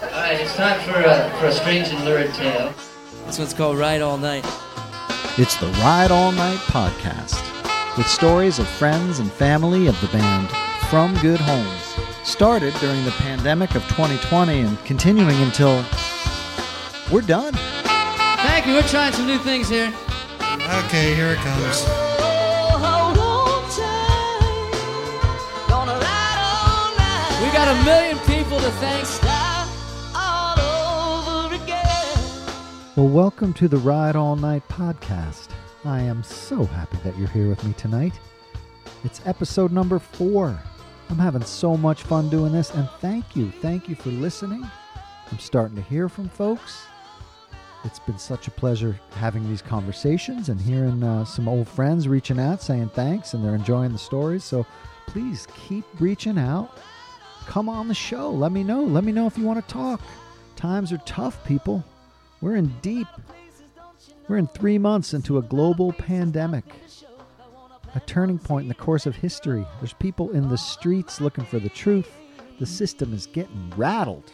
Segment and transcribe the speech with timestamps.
[0.00, 2.72] All right, it's time for a, for a strange and lurid tale.
[3.26, 4.44] This one's called Ride All Night.
[5.36, 7.42] It's the Ride All Night podcast
[7.96, 10.48] with stories of friends and family of the band
[10.88, 11.96] From Good Homes.
[12.22, 15.84] Started during the pandemic of 2020 and continuing until
[17.10, 17.54] we're done.
[17.54, 18.74] Thank you.
[18.74, 19.92] We're trying some new things here.
[20.86, 21.82] Okay, here it comes.
[27.42, 29.27] We got a million people to thank.
[32.98, 35.50] Well, welcome to the Ride All Night podcast.
[35.84, 38.18] I am so happy that you're here with me tonight.
[39.04, 40.60] It's episode number four.
[41.08, 43.52] I'm having so much fun doing this, and thank you.
[43.62, 44.68] Thank you for listening.
[45.30, 46.86] I'm starting to hear from folks.
[47.84, 52.40] It's been such a pleasure having these conversations and hearing uh, some old friends reaching
[52.40, 54.42] out saying thanks and they're enjoying the stories.
[54.42, 54.66] So
[55.06, 56.76] please keep reaching out.
[57.46, 58.28] Come on the show.
[58.28, 58.82] Let me know.
[58.82, 60.00] Let me know if you want to talk.
[60.56, 61.84] Times are tough, people.
[62.40, 63.08] We're in deep.
[64.28, 66.64] We're in three months into a global pandemic,
[67.94, 69.66] a turning point in the course of history.
[69.80, 72.10] There's people in the streets looking for the truth.
[72.60, 74.30] The system is getting rattled.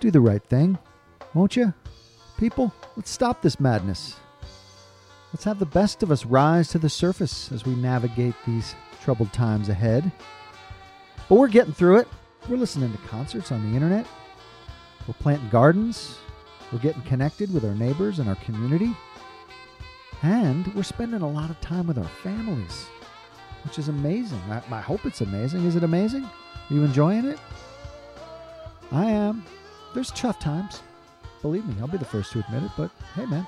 [0.00, 0.76] Do the right thing,
[1.32, 1.72] won't you?
[2.36, 4.16] People, let's stop this madness.
[5.32, 9.32] Let's have the best of us rise to the surface as we navigate these troubled
[9.32, 10.10] times ahead.
[11.28, 12.08] But we're getting through it.
[12.48, 14.06] We're listening to concerts on the internet.
[15.06, 16.18] We're planting gardens.
[16.72, 18.96] We're getting connected with our neighbors and our community.
[20.22, 22.86] And we're spending a lot of time with our families,
[23.64, 24.40] which is amazing.
[24.48, 25.64] I, I hope it's amazing.
[25.66, 26.24] Is it amazing?
[26.24, 27.38] Are you enjoying it?
[28.90, 29.44] I am.
[29.94, 30.82] There's tough times.
[31.42, 33.46] Believe me, I'll be the first to admit it, but hey, man,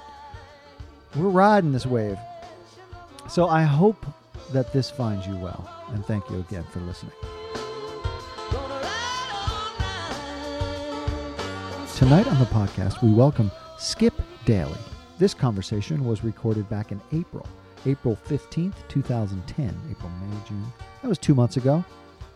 [1.15, 2.19] we're riding this wave.
[3.29, 4.05] So I hope
[4.53, 5.69] that this finds you well.
[5.95, 7.13] And thank you again for listening.
[11.97, 14.13] Tonight on the podcast, we welcome Skip
[14.45, 14.77] Daly.
[15.17, 17.49] This conversation was recorded back in April,
[17.87, 19.75] April 15th, 2010.
[19.91, 20.67] April, May, June.
[21.01, 21.83] That was two months ago,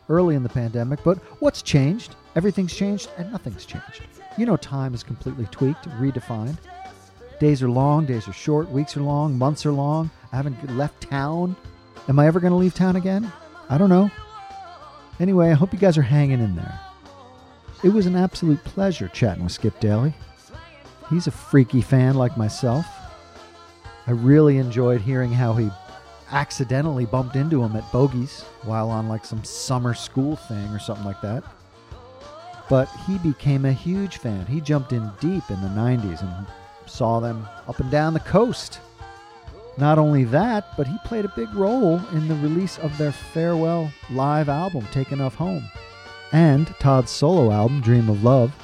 [0.09, 1.05] early in the pandemic.
[1.05, 2.17] But what's changed?
[2.37, 4.01] Everything's changed and nothing's changed.
[4.39, 6.57] You know, time is completely tweaked, redefined.
[7.39, 10.11] Days are long, days are short, weeks are long, months are long.
[10.33, 11.55] I haven't left town.
[12.09, 13.31] Am I ever going to leave town again?
[13.69, 14.11] I don't know.
[15.21, 16.81] Anyway, I hope you guys are hanging in there.
[17.83, 20.13] It was an absolute pleasure chatting with Skip Daly.
[21.09, 22.87] He's a freaky fan like myself.
[24.07, 25.71] I really enjoyed hearing how he
[26.31, 31.07] accidentally bumped into him at Bogies while on like some summer school thing or something
[31.07, 31.43] like that.
[32.69, 34.45] But he became a huge fan.
[34.45, 36.47] He jumped in deep in the 90s and
[36.85, 38.79] saw them up and down the coast.
[39.79, 43.91] Not only that, but he played a big role in the release of their farewell
[44.11, 45.65] live album, Taken Off Home
[46.33, 48.55] and Todd's solo album, Dream of Love,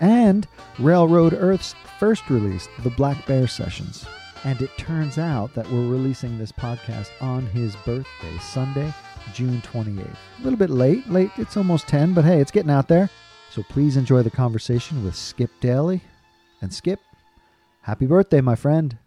[0.00, 0.46] and
[0.78, 4.04] Railroad Earth's first release, The Black Bear Sessions.
[4.44, 8.92] And it turns out that we're releasing this podcast on his birthday, Sunday,
[9.32, 10.16] June 28th.
[10.40, 13.08] A little bit late, late, it's almost 10, but hey, it's getting out there.
[13.50, 16.02] So please enjoy the conversation with Skip Daly.
[16.60, 17.00] And Skip,
[17.82, 18.98] happy birthday, my friend.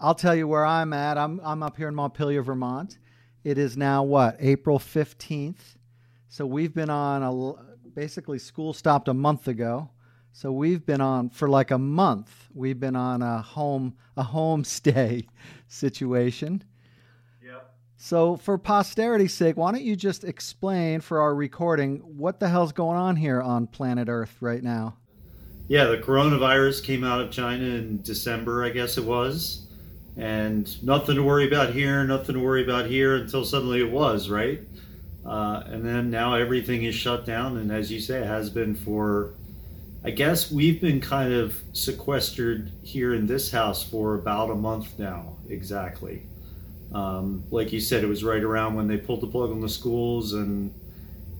[0.00, 1.18] I'll tell you where I'm at.
[1.18, 2.98] I'm, I'm up here in Montpelier, Vermont.
[3.44, 5.76] It is now what April fifteenth.
[6.28, 7.52] So we've been on a
[7.94, 9.90] basically school stopped a month ago.
[10.32, 12.30] So we've been on for like a month.
[12.54, 15.26] We've been on a home a homestay
[15.68, 16.62] situation.
[17.44, 17.74] Yep.
[17.96, 22.72] So for posterity's sake, why don't you just explain for our recording what the hell's
[22.72, 24.96] going on here on planet Earth right now?
[25.66, 29.67] Yeah, the coronavirus came out of China in December, I guess it was.
[30.18, 34.28] And nothing to worry about here, nothing to worry about here until suddenly it was,
[34.28, 34.60] right?
[35.24, 37.56] Uh, and then now everything is shut down.
[37.56, 39.34] And as you say, it has been for,
[40.04, 44.98] I guess we've been kind of sequestered here in this house for about a month
[44.98, 46.22] now, exactly.
[46.92, 49.68] Um, like you said, it was right around when they pulled the plug on the
[49.68, 50.74] schools and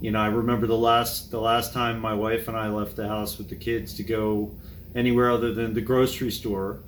[0.00, 3.08] you know, I remember the last the last time my wife and I left the
[3.08, 4.54] house with the kids to go
[4.94, 6.80] anywhere other than the grocery store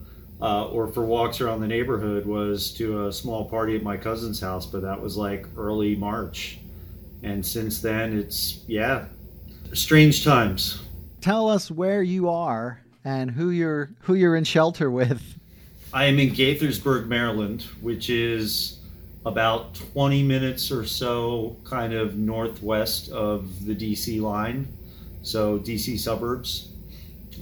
[0.42, 4.40] uh, or for walks around the neighborhood was to a small party at my cousin's
[4.40, 6.58] house, but that was like early March.
[7.22, 9.06] And since then, it's yeah,
[9.74, 10.82] strange times.
[11.20, 15.22] Tell us where you are and who you're who you're in shelter with.
[15.92, 18.78] I am in Gaithersburg, Maryland, which is
[19.26, 24.66] about 20 minutes or so kind of northwest of the DC line,
[25.22, 26.68] so DC suburbs.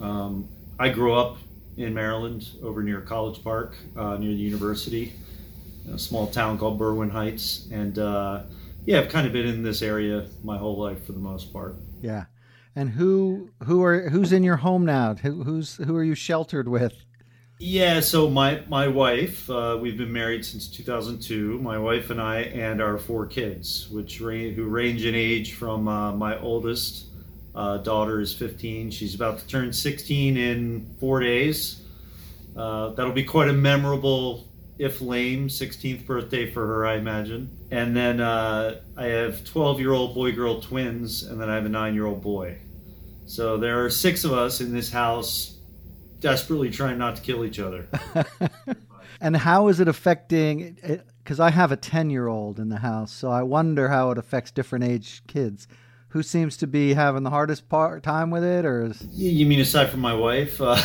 [0.00, 0.48] Um,
[0.78, 1.36] I grew up
[1.78, 5.12] in Maryland over near College Park, uh, near the university,
[5.92, 7.68] a small town called Berwyn Heights.
[7.70, 8.42] And, uh,
[8.84, 11.76] yeah, I've kind of been in this area my whole life for the most part.
[12.00, 12.24] Yeah.
[12.74, 15.14] And who who are who's in your home now?
[15.14, 16.94] Who, who's who are you sheltered with?
[17.58, 21.58] Yeah, so my my wife, uh, we've been married since 2002.
[21.58, 25.88] My wife and I, and our four kids, which ra- who range in age from
[25.88, 27.07] uh, my oldest
[27.54, 28.90] uh, daughter is 15.
[28.90, 31.82] She's about to turn 16 in four days.
[32.56, 34.46] Uh, that'll be quite a memorable,
[34.78, 37.50] if lame, 16th birthday for her, I imagine.
[37.70, 41.66] And then uh, I have 12 year old boy girl twins, and then I have
[41.66, 42.58] a nine year old boy.
[43.26, 45.58] So there are six of us in this house
[46.20, 47.86] desperately trying not to kill each other.
[49.20, 50.76] and how is it affecting?
[51.22, 54.18] Because I have a 10 year old in the house, so I wonder how it
[54.18, 55.68] affects different age kids.
[56.12, 59.06] Who seems to be having the hardest part time with it, or is...
[59.12, 60.58] you mean aside from my wife?
[60.60, 60.80] Uh,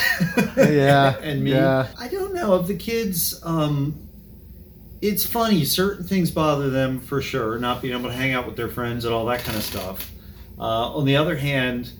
[0.57, 1.51] yeah, and me.
[1.51, 1.87] Yeah.
[1.97, 3.41] I don't know of the kids.
[3.43, 4.09] Um,
[5.01, 5.63] it's funny.
[5.63, 7.57] Certain things bother them for sure.
[7.57, 10.11] Not being able to hang out with their friends and all that kind of stuff.
[10.59, 11.91] Uh, on the other hand,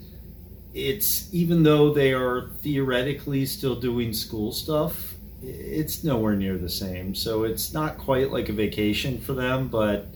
[0.73, 7.13] it's even though they are theoretically still doing school stuff, it's nowhere near the same.
[7.13, 10.07] So it's not quite like a vacation for them, but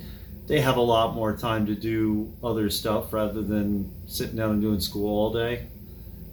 [0.47, 4.61] they have a lot more time to do other stuff rather than sitting down and
[4.61, 5.67] doing school all day.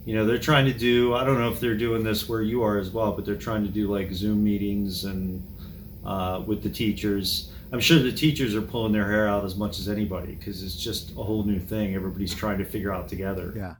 [0.05, 2.63] You know, they're trying to do, I don't know if they're doing this where you
[2.63, 5.45] are as well, but they're trying to do like Zoom meetings and
[6.05, 7.51] uh, with the teachers.
[7.73, 10.77] I'm sure the teachers are pulling their hair out as much as anybody because it's
[10.77, 11.95] just a whole new thing.
[11.95, 13.53] Everybody's trying to figure out together.
[13.55, 13.75] Yeah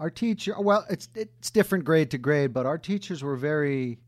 [0.00, 3.98] our teacher well it's it's different grade to grade but our teachers were very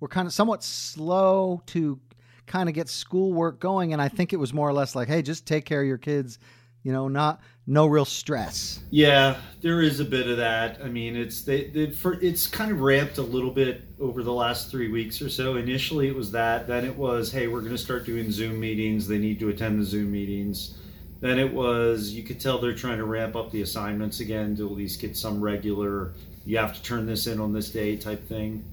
[0.00, 2.00] were kind of somewhat slow to
[2.46, 5.22] kind of get schoolwork going and i think it was more or less like hey
[5.22, 6.38] just take care of your kids
[6.82, 11.14] you know not no real stress yeah there is a bit of that i mean
[11.14, 14.90] it's they, they for, it's kind of ramped a little bit over the last three
[14.90, 18.04] weeks or so initially it was that then it was hey we're going to start
[18.04, 20.78] doing zoom meetings they need to attend the zoom meetings
[21.22, 24.66] then it was you could tell they're trying to ramp up the assignments again to
[24.66, 26.14] at least get some regular.
[26.44, 28.64] You have to turn this in on this day type thing.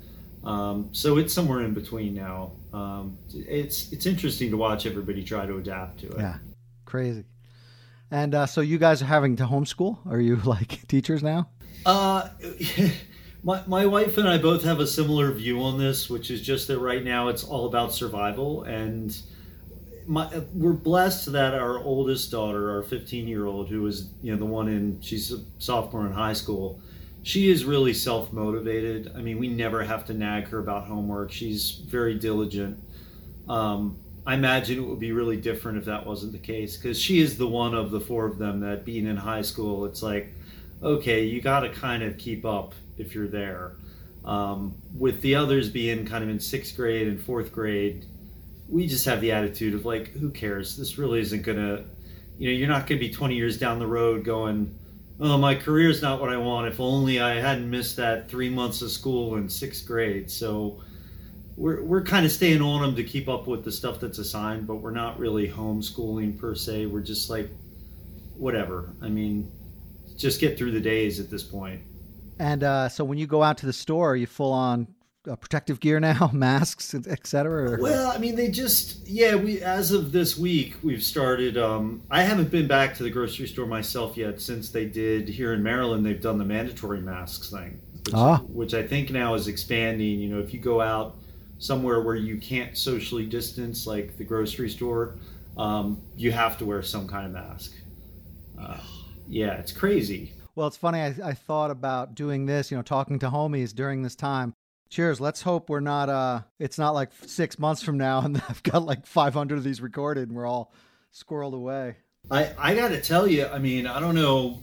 [0.44, 2.54] Um, so it's somewhere in between now.
[2.74, 6.20] Um, it's it's interesting to watch everybody try to adapt to it.
[6.20, 6.38] Yeah,
[6.86, 7.26] crazy.
[8.12, 9.98] And uh, so you guys are having to homeschool?
[10.08, 11.50] Are you like teachers now?
[11.86, 12.30] Uh,
[13.44, 16.68] my my wife and I both have a similar view on this, which is just
[16.68, 19.18] that right now it's all about survival and
[20.10, 24.40] my, we're blessed that our oldest daughter, our 15 year old, who is you know
[24.40, 26.82] the one in she's a sophomore in high school,
[27.24, 29.12] she is really self motivated.
[29.16, 31.32] I mean, we never have to nag her about homework.
[31.32, 32.82] She's very diligent.
[33.48, 37.20] Um, I imagine it would be really different if that wasn't the case because she
[37.20, 40.34] is the one of the four of them that being in high school, it's like,
[40.84, 43.74] okay, you got to kind of keep up if you're there.
[44.26, 48.06] Um, with the others being kind of in sixth grade and fourth grade,
[48.68, 50.78] we just have the attitude of like, who cares?
[50.78, 51.86] This really isn't gonna,
[52.38, 54.78] you know, you're not gonna be 20 years down the road going,
[55.20, 56.68] oh, my career's not what I want.
[56.68, 60.32] If only I hadn't missed that three months of school in sixth grade.
[60.32, 60.82] So
[61.58, 64.66] we're we're kind of staying on them to keep up with the stuff that's assigned,
[64.66, 66.86] but we're not really homeschooling per se.
[66.86, 67.50] We're just like,
[68.36, 68.94] whatever.
[69.02, 69.52] I mean,
[70.16, 71.82] just get through the days at this point.
[72.40, 74.88] And uh, so when you go out to the store, are you full on
[75.28, 77.78] uh, protective gear now, masks, etc.
[77.80, 79.36] Well, I mean, they just yeah.
[79.36, 81.58] We as of this week, we've started.
[81.58, 85.54] Um, I haven't been back to the grocery store myself yet since they did here
[85.54, 86.06] in Maryland.
[86.06, 88.40] They've done the mandatory masks thing, which, ah.
[88.48, 90.20] which I think now is expanding.
[90.20, 91.16] You know, if you go out
[91.58, 95.16] somewhere where you can't socially distance, like the grocery store,
[95.58, 97.74] um, you have to wear some kind of mask.
[98.60, 98.80] Uh,
[99.28, 100.34] yeah, it's crazy.
[100.56, 101.00] Well, it's funny.
[101.00, 104.54] I, I thought about doing this, you know, talking to homies during this time
[104.90, 105.22] Cheers.
[105.22, 108.84] Let's hope we're not uh it's not like 6 months from now and I've got
[108.84, 110.74] like 500 of these recorded and we're all
[111.14, 111.98] squirreled away.
[112.32, 114.60] I I got to tell you, I mean, I don't know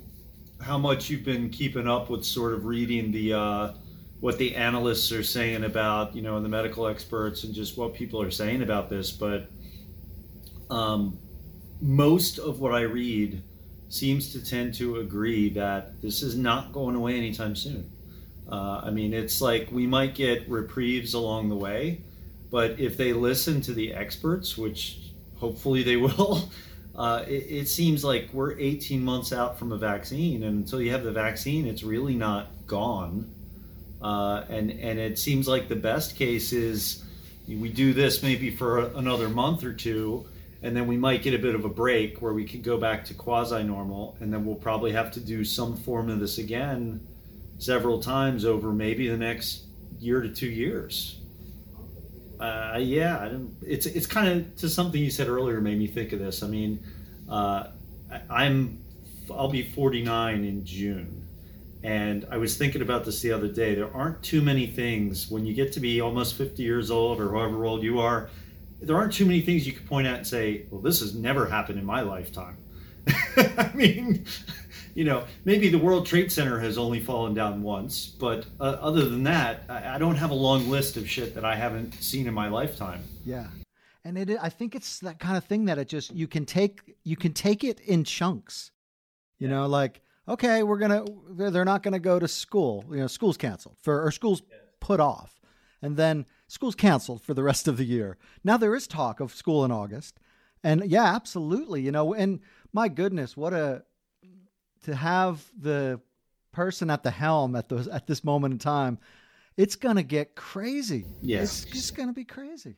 [0.61, 3.73] how much you've been keeping up with sort of reading the uh
[4.21, 8.21] what the analysts are saying about, you know, the medical experts and just what people
[8.21, 9.49] are saying about this, but
[10.71, 11.18] um
[11.80, 13.42] most of what I read
[13.88, 17.90] seems to tend to agree that this is not going away anytime soon.
[18.50, 22.00] Uh, I mean, it's like we might get reprieves along the way,
[22.50, 24.99] but if they listen to the experts, which
[25.37, 26.49] hopefully they will,
[26.95, 30.93] uh, it, it, seems like we're 18 months out from a vaccine, and until you
[30.93, 33.31] have the vaccine, it's really not gone.
[34.00, 37.03] Uh, and and it seems like the best case is
[37.49, 40.25] we do this maybe for another month or two,
[40.62, 43.05] and then we might get a bit of a break where we could go back
[43.07, 47.00] to quasi normal, and then we'll probably have to do some form of this again
[47.59, 49.65] several times over maybe the next
[49.99, 51.21] year to two years.
[52.39, 53.31] Uh, yeah,
[53.63, 56.43] it's it's kind of to something you said earlier made me think of this.
[56.43, 56.81] I mean,
[57.29, 57.69] Uh,
[58.31, 58.85] I'm
[59.31, 61.29] I'll be 49 in June,
[61.83, 63.75] and I was thinking about this the other day.
[63.75, 67.31] There aren't too many things when you get to be almost 50 years old or
[67.33, 68.31] however old you are.
[68.81, 71.47] There aren't too many things you could point at and say, "Well, this has never
[71.47, 72.59] happened in my lifetime."
[73.37, 74.27] I mean,
[74.97, 79.07] you know, maybe the World Trade Center has only fallen down once, but uh, other
[79.07, 82.26] than that, I, I don't have a long list of shit that I haven't seen
[82.26, 83.03] in my lifetime.
[83.23, 83.49] Yeah.
[84.05, 86.97] And it, I think it's that kind of thing that it just you can take
[87.05, 88.71] you can take it in chunks,
[89.38, 93.37] you know, like okay, we're gonna they're not gonna go to school, you know, school's
[93.37, 94.43] canceled for or school's
[94.81, 95.41] put off,
[95.83, 98.17] and then school's canceled for the rest of the year.
[98.43, 100.19] Now there is talk of school in August,
[100.65, 102.41] and yeah, absolutely, you know, and
[102.73, 103.83] my goodness, what a
[104.85, 106.00] to have the
[106.52, 108.99] person at the helm at those at this moment in time,
[109.56, 111.04] it's gonna get crazy.
[111.23, 111.42] Yeah.
[111.42, 112.76] It's just gonna be crazy.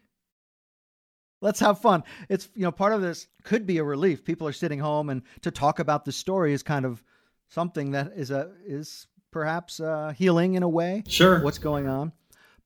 [1.40, 2.02] Let's have fun.
[2.28, 4.24] It's you know, part of this could be a relief.
[4.24, 7.02] People are sitting home and to talk about the story is kind of
[7.48, 11.04] something that is a is perhaps uh, healing in a way.
[11.06, 11.40] Sure.
[11.42, 12.12] What's going on?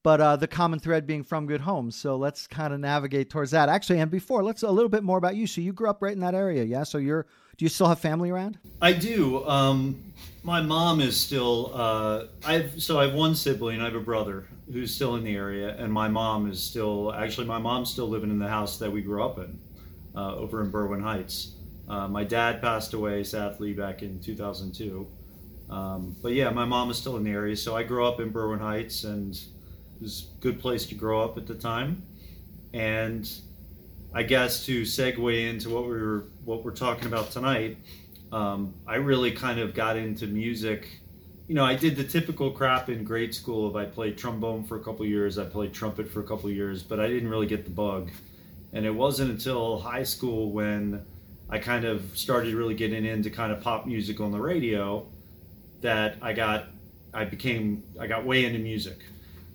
[0.02, 1.94] But uh, the common thread being from good homes.
[1.94, 3.68] So let's kind of navigate towards that.
[3.68, 5.46] Actually, and before, let's a little bit more about you.
[5.46, 6.82] So you grew up right in that area, yeah?
[6.82, 8.58] So you're do you still have family around?
[8.80, 9.46] I do.
[9.46, 11.70] Um, my mom is still.
[11.74, 13.80] Uh, I've so I have one sibling.
[13.80, 17.12] I have a brother who's still in the area, and my mom is still.
[17.12, 19.58] Actually, my mom's still living in the house that we grew up in,
[20.16, 21.52] uh, over in Berwyn Heights.
[21.88, 25.06] Uh, my dad passed away sadly back in 2002.
[25.68, 28.32] Um, but yeah, my mom is still in the area, so I grew up in
[28.32, 32.02] Berwyn Heights, and it was a good place to grow up at the time.
[32.72, 33.30] And
[34.14, 37.78] I guess to segue into what we were what we're talking about tonight,
[38.30, 41.00] um, I really kind of got into music.
[41.48, 44.76] You know, I did the typical crap in grade school of I played trombone for
[44.76, 47.64] a couple years, I played trumpet for a couple years, but I didn't really get
[47.64, 48.10] the bug.
[48.74, 51.04] And it wasn't until high school when
[51.48, 55.06] I kind of started really getting into kind of pop music on the radio
[55.80, 56.66] that I got
[57.14, 58.98] I became I got way into music.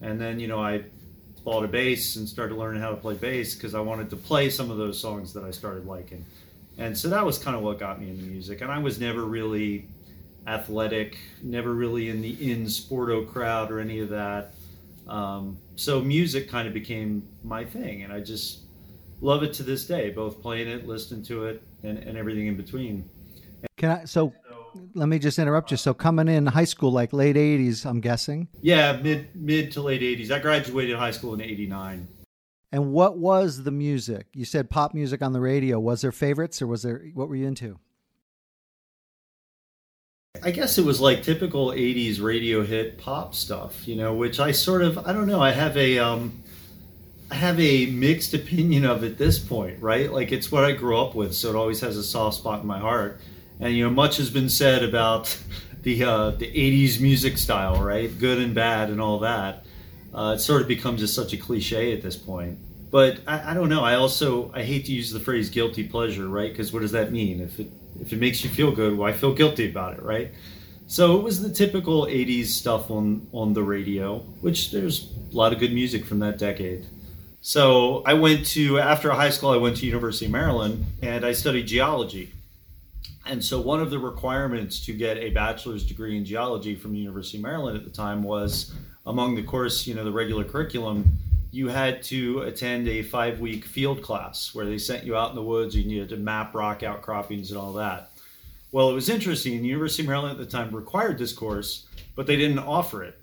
[0.01, 0.83] And then, you know, I
[1.47, 4.49] bought a bass and started learning how to play bass because I wanted to play
[4.49, 6.25] some of those songs that I started liking.
[6.77, 8.59] And so that was kind of what got me into music.
[8.59, 9.87] And I was never really
[10.45, 14.55] athletic, never really in the in sporto crowd or any of that.
[15.07, 18.63] Um, so music kind of became my thing, and I just
[19.21, 22.57] love it to this day, both playing it, listening to it, and, and everything in
[22.57, 23.09] between.
[23.77, 24.33] Can I so
[24.93, 25.77] let me just interrupt you.
[25.77, 28.47] So coming in high school, like late '80s, I'm guessing.
[28.61, 30.31] Yeah, mid mid to late '80s.
[30.31, 32.07] I graduated high school in '89.
[32.71, 34.27] And what was the music?
[34.33, 35.79] You said pop music on the radio.
[35.79, 37.79] Was there favorites, or was there what were you into?
[40.43, 44.51] I guess it was like typical '80s radio hit pop stuff, you know, which I
[44.51, 45.41] sort of I don't know.
[45.41, 46.43] I have a um,
[47.31, 50.11] I have a mixed opinion of at this point, right?
[50.11, 52.67] Like it's what I grew up with, so it always has a soft spot in
[52.67, 53.19] my heart.
[53.59, 55.37] And you know, much has been said about
[55.83, 58.17] the uh, the '80s music style, right?
[58.19, 59.65] Good and bad, and all that.
[60.13, 62.57] Uh, it sort of becomes just such a cliche at this point.
[62.89, 63.83] But I, I don't know.
[63.83, 66.51] I also I hate to use the phrase guilty pleasure, right?
[66.51, 67.41] Because what does that mean?
[67.41, 70.31] If it if it makes you feel good, well, I feel guilty about it, right?
[70.87, 75.51] So it was the typical '80s stuff on on the radio, which there's a lot
[75.51, 76.85] of good music from that decade.
[77.41, 81.33] So I went to after high school, I went to University of Maryland and I
[81.33, 82.33] studied geology.
[83.29, 86.99] And so one of the requirements to get a bachelor's degree in geology from the
[86.99, 88.73] University of Maryland at the time was
[89.05, 91.17] among the course, you know, the regular curriculum,
[91.51, 95.35] you had to attend a five week field class where they sent you out in
[95.35, 98.11] the woods you had to map rock outcroppings and all that.
[98.71, 99.61] Well, it was interesting.
[99.61, 103.19] The University of Maryland at the time required this course, but they didn't offer it.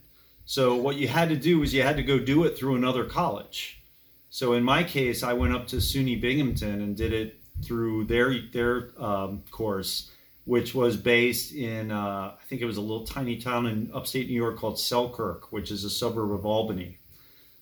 [0.47, 3.05] So what you had to do was you had to go do it through another
[3.05, 3.83] college.
[4.31, 8.35] So in my case, I went up to SUNY Binghamton and did it through their
[8.53, 10.11] their um, course,
[10.45, 14.29] which was based in uh, I think it was a little tiny town in upstate
[14.29, 16.99] New York called Selkirk, which is a suburb of Albany.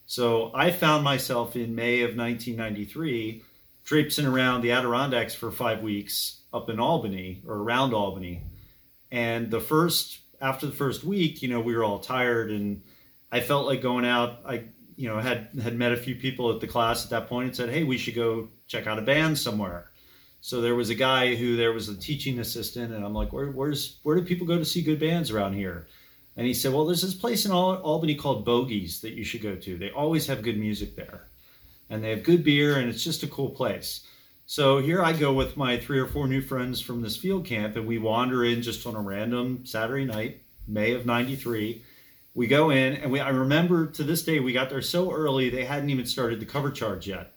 [0.06, 3.42] So I found myself in May of 1993
[3.84, 8.42] traipsing around the Adirondacks for five weeks up in Albany or around Albany.
[9.11, 12.82] And the first, after the first week, you know, we were all tired and
[13.30, 14.40] I felt like going out.
[14.44, 14.64] I,
[14.96, 17.56] you know, had, had met a few people at the class at that point and
[17.56, 19.90] said, Hey, we should go check out a band somewhere.
[20.40, 23.50] So there was a guy who there was a teaching assistant and I'm like, where,
[23.50, 25.87] where's, where do people go to see good bands around here?
[26.37, 29.54] And he said, Well, there's this place in Albany called Bogies that you should go
[29.54, 29.76] to.
[29.76, 31.28] They always have good music there.
[31.90, 34.06] And they have good beer, and it's just a cool place.
[34.46, 37.76] So here I go with my three or four new friends from this field camp,
[37.76, 41.82] and we wander in just on a random Saturday night, May of 93.
[42.34, 45.50] We go in, and we, I remember to this day, we got there so early,
[45.50, 47.34] they hadn't even started the cover charge yet.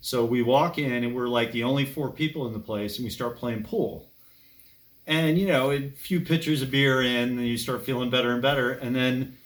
[0.00, 3.04] So we walk in and we're like the only four people in the place, and
[3.04, 4.10] we start playing pool.
[5.06, 8.42] And you know, a few pitchers of beer in, and you start feeling better and
[8.42, 8.72] better.
[8.72, 9.38] And then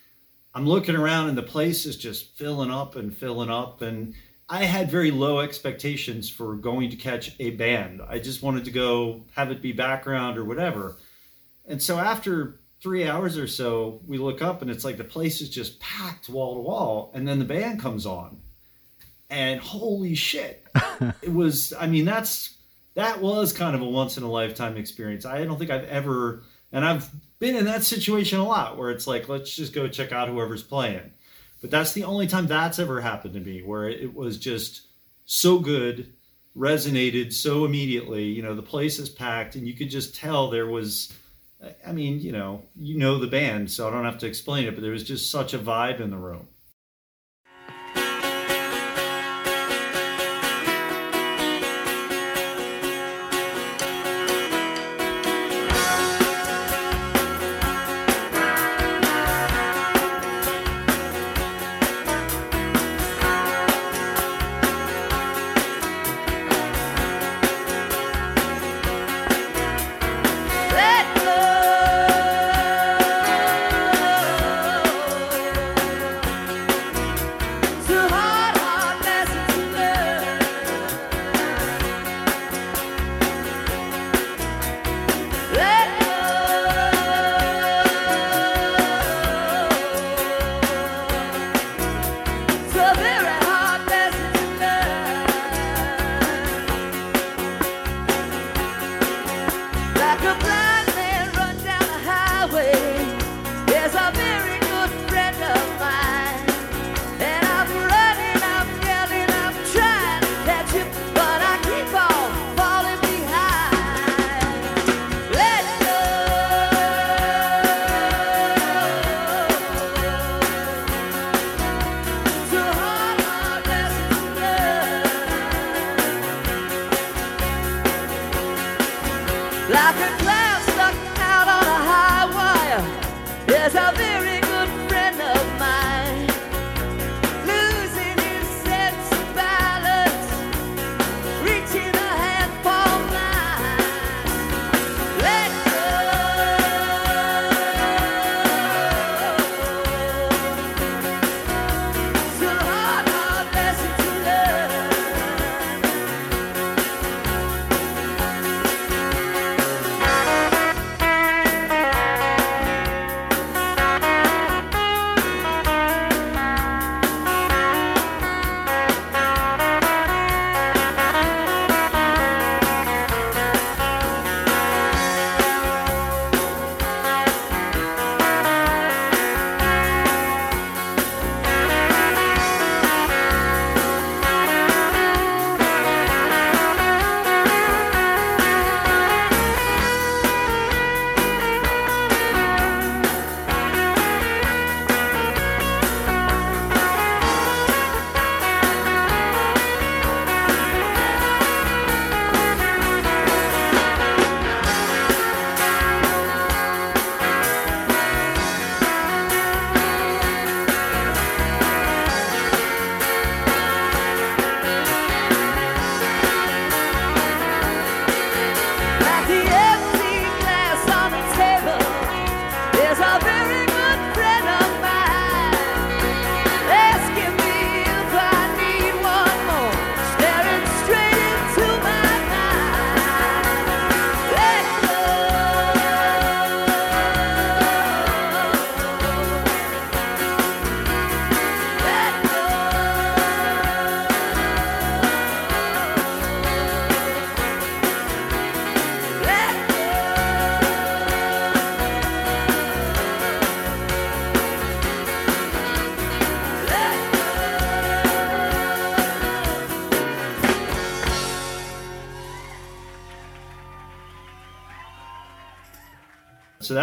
[0.54, 3.80] I'm looking around, and the place is just filling up and filling up.
[3.80, 4.14] And
[4.49, 8.02] I had very low expectations for going to catch a band.
[8.06, 10.99] I just wanted to go have it be background or whatever.
[11.64, 15.41] And so after three hours or so, we look up and it's like the place
[15.41, 17.12] is just packed wall to wall.
[17.15, 18.39] And then the band comes on.
[19.31, 20.67] And holy shit.
[21.23, 22.57] it was, I mean, that's,
[22.95, 25.25] that was kind of a once in a lifetime experience.
[25.25, 27.09] I don't think I've ever, and I've
[27.39, 30.62] been in that situation a lot where it's like, let's just go check out whoever's
[30.62, 31.12] playing.
[31.61, 34.89] But that's the only time that's ever happened to me where it was just
[35.25, 36.12] so good,
[36.57, 38.25] resonated so immediately.
[38.25, 41.12] You know, the place is packed and you could just tell there was,
[41.87, 44.75] I mean, you know, you know the band, so I don't have to explain it,
[44.75, 46.49] but there was just such a vibe in the room.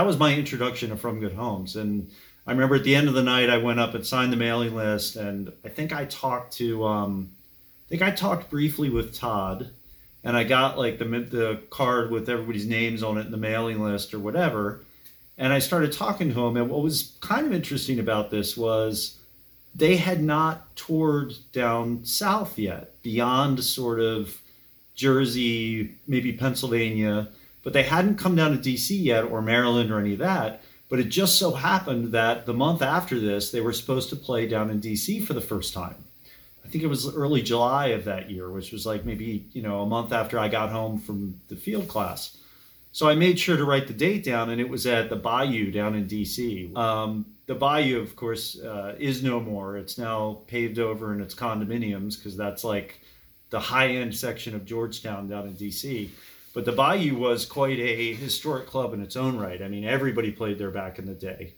[0.09, 1.75] Was my introduction to From Good Homes.
[1.75, 2.09] And
[2.47, 4.73] I remember at the end of the night, I went up and signed the mailing
[4.73, 5.15] list.
[5.15, 7.29] And I think I talked to, um,
[7.85, 9.69] I think I talked briefly with Todd.
[10.23, 13.83] And I got like the the card with everybody's names on it in the mailing
[13.83, 14.83] list or whatever.
[15.37, 16.57] And I started talking to him.
[16.57, 19.19] And what was kind of interesting about this was
[19.75, 24.41] they had not toured down south yet, beyond sort of
[24.95, 27.27] Jersey, maybe Pennsylvania,
[27.63, 30.61] but they hadn't come down to DC yet or Maryland or any of that.
[30.89, 34.47] But it just so happened that the month after this, they were supposed to play
[34.47, 36.03] down in DC for the first time.
[36.65, 39.81] I think it was early July of that year, which was like maybe, you know,
[39.81, 42.37] a month after I got home from the field class.
[42.91, 45.71] So I made sure to write the date down, and it was at the Bayou
[45.71, 46.75] down in DC.
[46.75, 49.77] Um, the Bayou, of course, uh, is no more.
[49.77, 52.99] It's now paved over and it's condominiums because that's like
[53.49, 56.09] the high end section of Georgetown down in DC.
[56.53, 59.61] But the Bayou was quite a historic club in its own right.
[59.61, 61.53] I mean, everybody played there back in the day.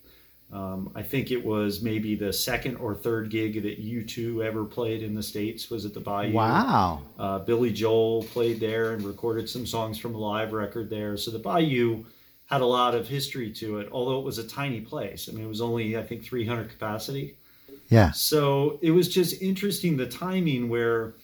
[0.52, 5.02] Um, I think it was maybe the second or third gig that U2 ever played
[5.02, 6.34] in the States was at the Bayou.
[6.34, 7.02] Wow.
[7.18, 11.16] Uh, Billy Joel played there and recorded some songs from a live record there.
[11.16, 12.04] So the Bayou
[12.46, 15.26] had a lot of history to it, although it was a tiny place.
[15.26, 17.38] I mean, it was only, I think, 300 capacity.
[17.88, 18.10] Yeah.
[18.10, 21.14] So it was just interesting the timing where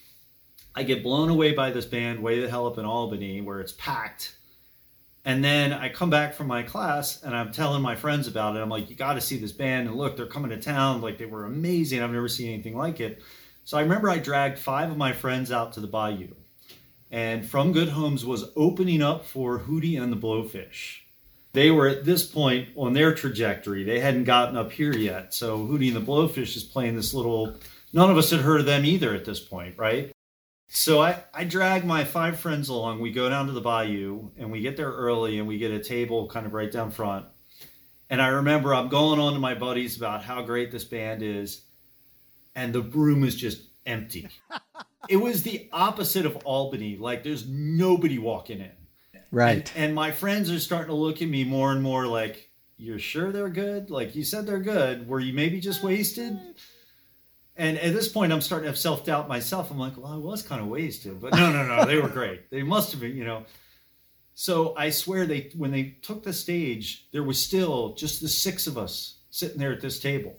[0.75, 3.73] I get blown away by this band way the hell up in Albany where it's
[3.73, 4.35] packed.
[5.25, 8.59] And then I come back from my class and I'm telling my friends about it.
[8.61, 9.87] I'm like, you got to see this band.
[9.87, 11.01] And look, they're coming to town.
[11.01, 12.01] Like, they were amazing.
[12.01, 13.21] I've never seen anything like it.
[13.65, 16.29] So I remember I dragged five of my friends out to the bayou.
[17.11, 20.99] And From Good Homes was opening up for Hootie and the Blowfish.
[21.53, 23.83] They were at this point on their trajectory.
[23.83, 25.33] They hadn't gotten up here yet.
[25.33, 27.57] So Hootie and the Blowfish is playing this little,
[27.91, 30.11] none of us had heard of them either at this point, right?
[30.71, 32.99] So I, I drag my five friends along.
[32.99, 35.79] We go down to the bayou and we get there early and we get a
[35.83, 37.25] table kind of right down front.
[38.09, 41.61] And I remember I'm going on to my buddies about how great this band is,
[42.55, 44.29] and the room is just empty.
[45.09, 46.97] it was the opposite of Albany.
[46.97, 48.71] Like there's nobody walking in.
[49.31, 49.71] Right.
[49.75, 52.99] And, and my friends are starting to look at me more and more like, You're
[52.99, 53.89] sure they're good?
[53.89, 55.07] Like you said they're good.
[55.07, 56.39] Were you maybe just wasted?
[57.59, 59.69] And at this point, I'm starting to have self doubt myself.
[59.69, 62.49] I'm like, well, I was kind of wasted, but no, no, no, they were great.
[62.49, 63.43] They must have been, you know.
[64.33, 68.65] So I swear, they when they took the stage, there was still just the six
[68.65, 70.37] of us sitting there at this table,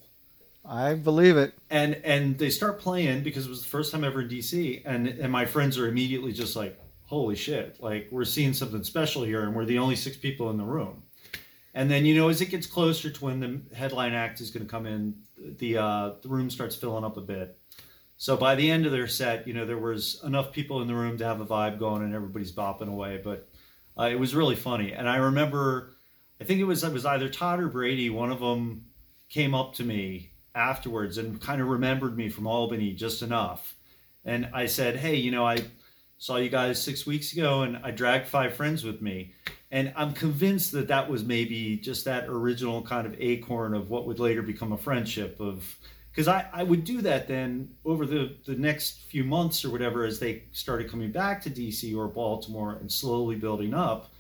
[0.65, 1.53] I believe it.
[1.69, 5.07] and and they start playing because it was the first time ever in DC, and
[5.07, 9.43] and my friends are immediately just like, holy shit, like we're seeing something special here,
[9.43, 11.03] and we're the only six people in the room.
[11.75, 14.65] And then you know, as it gets closer to when the headline act is going
[14.65, 17.59] to come in, the uh, the room starts filling up a bit.
[18.17, 20.95] So by the end of their set, you know, there was enough people in the
[20.95, 23.21] room to have a vibe going, and everybody's bopping away.
[23.23, 23.49] But
[23.99, 25.95] uh, it was really funny, and I remember,
[26.41, 28.11] I think it was it was either Todd or Brady.
[28.11, 28.87] One of them
[29.29, 33.75] came up to me afterwards and kind of remembered me from Albany just enough,
[34.25, 35.65] and I said, "Hey, you know, I
[36.19, 39.33] saw you guys six weeks ago, and I dragged five friends with me."
[39.73, 44.07] And I'm convinced that that was maybe just that original kind of acorn of what
[44.07, 45.77] would later become a friendship of
[46.11, 50.05] because I, I would do that then over the, the next few months or whatever
[50.05, 54.11] as they started coming back to DC or Baltimore and slowly building up.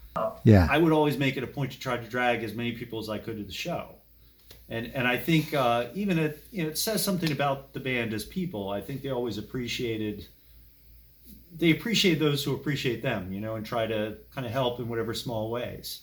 [0.44, 0.68] Yeah.
[0.70, 3.08] I would always make it a point to try to drag as many people as
[3.08, 3.88] I could to the show.
[4.68, 8.14] And and I think uh, even it you know it says something about the band
[8.14, 8.70] as people.
[8.70, 10.28] I think they always appreciated
[11.56, 14.88] they appreciate those who appreciate them, you know, and try to kind of help in
[14.88, 16.02] whatever small ways.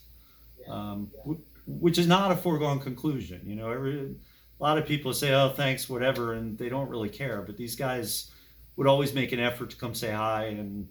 [0.70, 3.70] Um, w- which is not a foregone conclusion, you know.
[3.70, 7.42] Every, a lot of people say, "Oh, thanks, whatever," and they don't really care.
[7.42, 8.32] But these guys
[8.76, 10.88] would always make an effort to come say hi and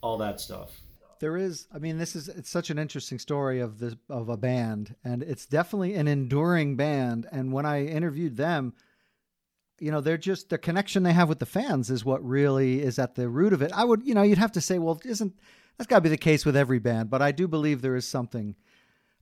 [0.00, 0.80] all that stuff.
[1.20, 4.36] There is, I mean, this is it's such an interesting story of this of a
[4.36, 7.26] band, and it's definitely an enduring band.
[7.32, 8.74] And when I interviewed them,
[9.84, 12.98] you know, they're just the connection they have with the fans is what really is
[12.98, 13.70] at the root of it.
[13.74, 15.38] I would, you know, you'd have to say, well, isn't
[15.76, 17.10] that's got to be the case with every band?
[17.10, 18.54] But I do believe there is something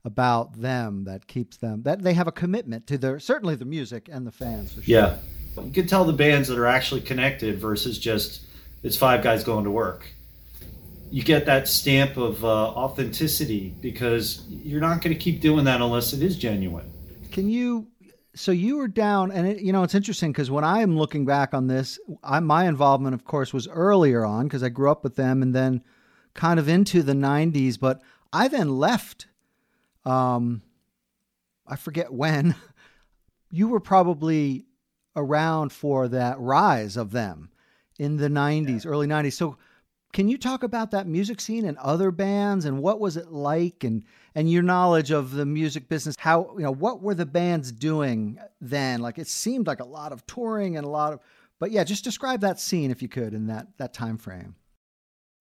[0.05, 4.07] about them that keeps them that they have a commitment to their certainly the music
[4.09, 4.71] and the fans.
[4.71, 4.83] For sure.
[4.85, 5.17] Yeah,
[5.61, 8.45] you can tell the bands that are actually connected versus just
[8.83, 10.07] it's five guys going to work.
[11.11, 15.81] You get that stamp of uh, authenticity because you're not going to keep doing that
[15.81, 16.89] unless it is genuine.
[17.33, 17.87] Can you?
[18.35, 21.25] So you were down, and it, you know it's interesting because when I am looking
[21.25, 25.03] back on this, I, my involvement, of course, was earlier on because I grew up
[25.03, 25.83] with them, and then
[26.33, 27.79] kind of into the '90s.
[27.79, 29.27] But I then left.
[30.05, 30.63] Um,
[31.67, 32.55] I forget when.
[33.55, 34.65] You were probably
[35.15, 37.51] around for that rise of them
[37.99, 39.33] in the '90s, early '90s.
[39.33, 39.57] So
[40.13, 43.83] can you talk about that music scene and other bands and what was it like
[43.83, 44.03] and
[44.35, 48.39] and your knowledge of the music business how you know what were the bands doing
[48.61, 51.19] then like it seemed like a lot of touring and a lot of
[51.59, 54.55] but yeah just describe that scene if you could in that that time frame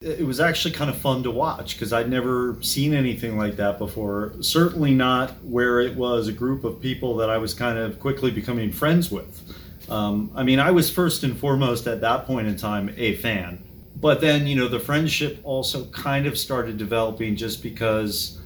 [0.01, 3.79] It was actually kind of fun to watch because I'd never seen anything like that
[3.79, 4.35] before.
[4.41, 8.33] Certainly not where it was a group of people that I was kind of quickly
[8.33, 9.41] becoming friends with.
[9.89, 13.63] Um, I mean, I was first and foremost at that point in time a fan.
[13.96, 18.38] But then, you know, the friendship also kind of started developing just because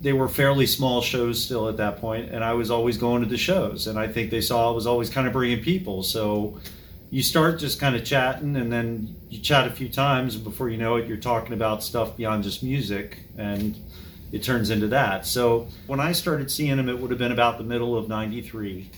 [0.00, 3.28] they were fairly small shows still at that point, and I was always going to
[3.28, 6.02] the shows, and I think they saw I was always kind of bringing people.
[6.02, 6.60] So
[7.10, 10.68] you start just kind of chatting, and then you chat a few times, and before
[10.68, 13.76] you know it, you're talking about stuff beyond just music, and
[14.32, 15.26] it turns into that.
[15.26, 18.90] So when I started seeing them, it would have been about the middle of '93,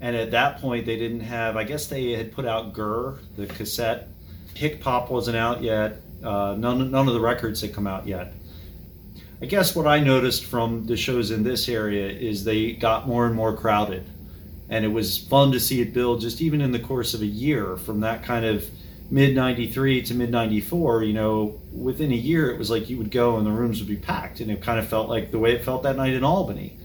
[0.00, 1.56] and at that point, they didn't have.
[1.56, 4.08] I guess they had put out Gurr, the cassette.
[4.54, 6.00] Hick Pop wasn't out yet.
[6.22, 8.34] Uh, none, none of the records had come out yet.
[9.40, 13.26] I guess what I noticed from the shows in this area is they got more
[13.26, 14.04] and more crowded.
[14.68, 17.26] And it was fun to see it build just even in the course of a
[17.26, 18.64] year from that kind of
[19.10, 21.02] mid 93 to mid 94.
[21.02, 23.88] You know, within a year, it was like you would go and the rooms would
[23.88, 24.38] be packed.
[24.38, 26.78] And it kind of felt like the way it felt that night in Albany.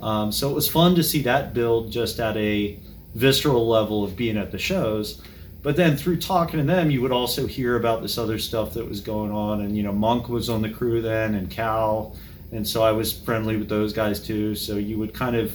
[0.00, 2.78] Um, so it was fun to see that build just at a
[3.16, 5.20] visceral level of being at the shows.
[5.66, 8.88] But then through talking to them, you would also hear about this other stuff that
[8.88, 9.62] was going on.
[9.62, 12.14] And, you know, Monk was on the crew then and Cal.
[12.52, 14.54] And so I was friendly with those guys too.
[14.54, 15.52] So you would kind of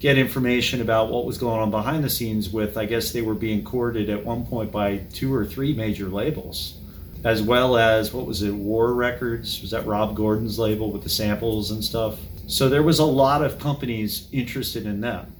[0.00, 3.36] get information about what was going on behind the scenes with, I guess they were
[3.36, 6.78] being courted at one point by two or three major labels,
[7.22, 9.62] as well as what was it, War Records?
[9.62, 12.18] Was that Rob Gordon's label with the samples and stuff?
[12.48, 15.32] So there was a lot of companies interested in them.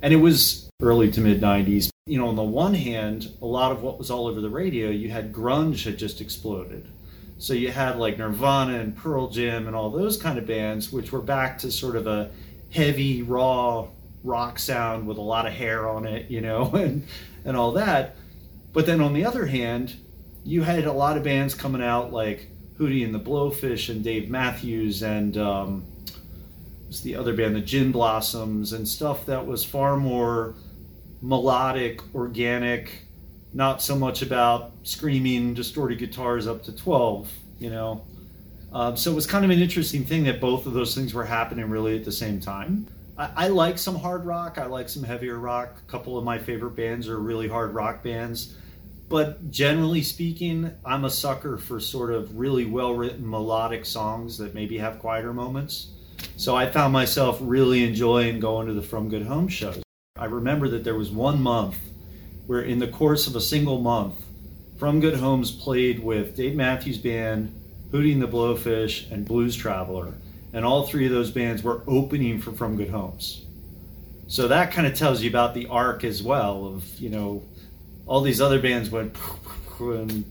[0.00, 3.72] And it was early to mid 90s you know, on the one hand, a lot
[3.72, 6.86] of what was all over the radio, you had grunge had just exploded.
[7.38, 11.12] So you had like Nirvana and Pearl Jam and all those kind of bands, which
[11.12, 12.30] were back to sort of a
[12.70, 13.88] heavy, raw
[14.22, 17.06] rock sound with a lot of hair on it, you know, and
[17.46, 18.16] and all that.
[18.74, 19.96] But then on the other hand,
[20.44, 24.28] you had a lot of bands coming out like Hootie and the Blowfish and Dave
[24.28, 25.86] Matthews and um,
[26.86, 30.54] was the other band, the Gin Blossoms, and stuff that was far more
[31.24, 32.90] melodic, organic,
[33.54, 38.04] not so much about screaming distorted guitars up to 12, you know.
[38.72, 41.24] Um, so it was kind of an interesting thing that both of those things were
[41.24, 42.86] happening really at the same time.
[43.16, 45.78] I, I, like some hard rock, I like some heavier rock.
[45.86, 48.56] A couple of my favorite bands are really hard rock bands.
[49.08, 54.54] But generally speaking, I'm a sucker for sort of really well written melodic songs that
[54.54, 55.88] maybe have quieter moments.
[56.36, 59.83] So I found myself really enjoying going to the From Good Home shows.
[60.16, 61.76] I remember that there was one month
[62.46, 64.14] where, in the course of a single month,
[64.78, 67.52] From Good Homes played with Dave Matthews Band,
[67.90, 70.14] Hootie and the Blowfish, and Blues Traveler.
[70.52, 73.44] And all three of those bands were opening for From Good Homes.
[74.28, 77.42] So that kind of tells you about the arc as well of, you know,
[78.06, 79.16] all these other bands went
[79.80, 80.24] and,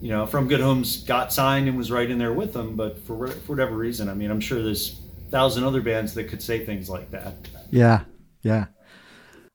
[0.00, 2.74] you know, From Good Homes got signed and was right in there with them.
[2.74, 6.24] But for, for whatever reason, I mean, I'm sure there's a thousand other bands that
[6.24, 7.34] could say things like that.
[7.70, 8.04] Yeah.
[8.40, 8.64] Yeah.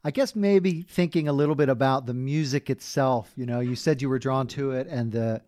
[0.05, 3.31] I guess maybe thinking a little bit about the music itself.
[3.35, 5.41] You know, you said you were drawn to it, and the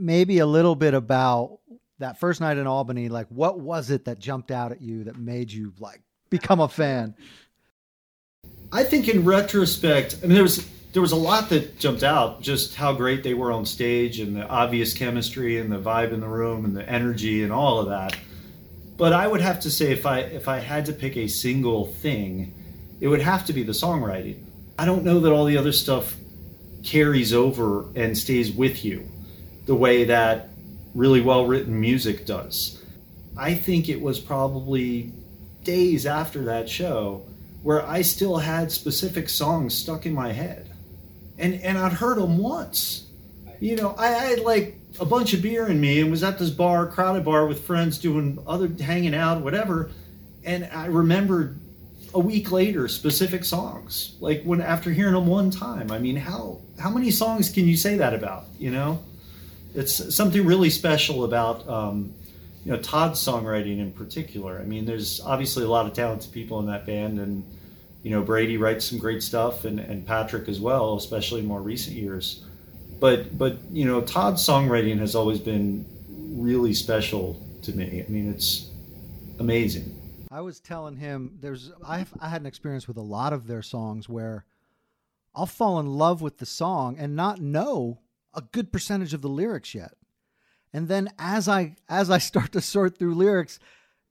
[0.00, 1.60] maybe a little bit about
[2.00, 3.08] that first night in Albany.
[3.08, 6.68] Like, what was it that jumped out at you that made you like become a
[6.68, 7.14] fan?
[8.72, 12.42] I think in retrospect, I mean, there was there was a lot that jumped out.
[12.42, 16.18] Just how great they were on stage, and the obvious chemistry, and the vibe in
[16.18, 18.16] the room, and the energy, and all of that.
[18.96, 21.86] But I would have to say, if I if I had to pick a single
[21.86, 22.52] thing
[23.04, 24.42] it would have to be the songwriting.
[24.78, 26.16] I don't know that all the other stuff
[26.82, 29.06] carries over and stays with you
[29.66, 30.48] the way that
[30.94, 32.82] really well written music does.
[33.36, 35.12] I think it was probably
[35.64, 37.26] days after that show
[37.62, 40.70] where I still had specific songs stuck in my head.
[41.36, 43.04] And and I'd heard them once.
[43.60, 46.38] You know, I, I had like a bunch of beer in me and was at
[46.38, 49.90] this bar, crowded bar with friends doing other hanging out, whatever.
[50.42, 51.58] And I remembered
[52.14, 54.14] a week later specific songs.
[54.20, 57.76] Like when after hearing them one time i mean how how many songs can you
[57.76, 59.02] say that about you know?
[59.74, 62.14] It's something really special about um,
[62.64, 64.60] you know todd's songwriting in particular.
[64.60, 67.44] I mean there's obviously a lot of talented people in that band and
[68.04, 71.60] you know brady writes some great stuff and, and patrick as well especially in more
[71.60, 72.44] recent years.
[73.00, 78.04] But but you know todd's songwriting has always been really special to me.
[78.06, 78.70] I mean it's
[79.40, 79.93] amazing
[80.34, 83.62] I was telling him there's i I had an experience with a lot of their
[83.62, 84.44] songs where
[85.32, 88.00] I'll fall in love with the song and not know
[88.34, 89.92] a good percentage of the lyrics yet.
[90.72, 93.60] And then as I as I start to sort through lyrics,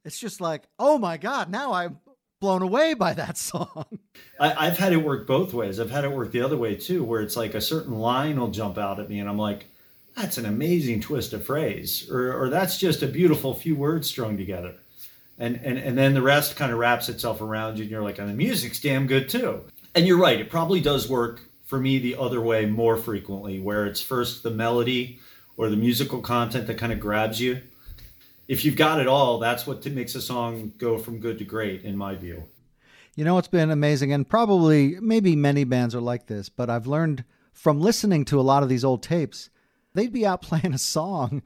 [0.06, 2.00] it's just like, oh my god, now I'm
[2.40, 4.00] blown away by that song.
[4.40, 5.78] I, have had it work both ways.
[5.78, 8.50] I've had it work the other way too, where it's like a certain line will
[8.50, 9.66] jump out at me, and I'm like,
[10.16, 14.38] that's an amazing twist of phrase, or or that's just a beautiful few words strung
[14.38, 14.76] together
[15.38, 18.20] and and and then the rest kind of wraps itself around you and you're like
[18.20, 19.64] and the music's damn good too
[19.96, 21.42] And you're right, it probably does work
[21.74, 25.20] for me the other way more frequently, where it's first the melody
[25.58, 27.62] or the musical content that kind of grabs you.
[28.48, 31.84] If you've got it all, that's what makes a song go from good to great,
[31.84, 32.44] in my view.
[33.16, 36.88] You know, it's been amazing, and probably maybe many bands are like this, but I've
[36.88, 39.50] learned from listening to a lot of these old tapes,
[39.96, 41.42] they'd be out playing a song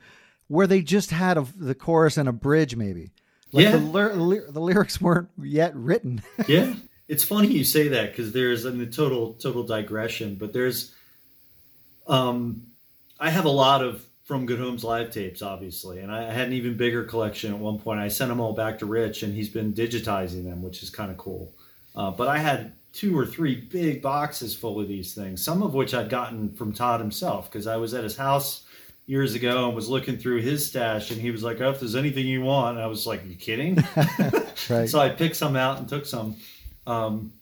[0.48, 3.12] where they just had a, the chorus and a bridge, maybe.
[3.58, 3.78] Like Yeah.
[3.78, 6.22] the, ly- the lyrics weren't yet written.
[6.48, 6.74] yeah
[7.08, 10.94] it's funny you say that because there's I mean total total digression but there's
[12.08, 12.64] um
[13.20, 16.54] i have a lot of from good homes live tapes obviously and i had an
[16.54, 19.50] even bigger collection at one point i sent them all back to rich and he's
[19.50, 21.54] been digitizing them which is kind of cool
[21.96, 25.74] uh, but i had two or three big boxes full of these things some of
[25.74, 28.64] which i'd gotten from todd himself because i was at his house
[29.08, 31.96] years ago and was looking through his stash and he was like oh if there's
[31.96, 33.76] anything you want and i was like you kidding
[34.70, 34.90] Right.
[34.90, 36.36] so I picked some out and took some.
[36.86, 37.34] Um,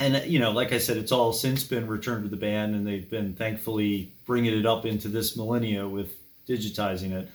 [0.00, 2.86] and you know, like I said, it's all since been returned to the band, and
[2.86, 6.14] they've been thankfully bringing it up into this millennia with
[6.48, 7.28] digitizing it.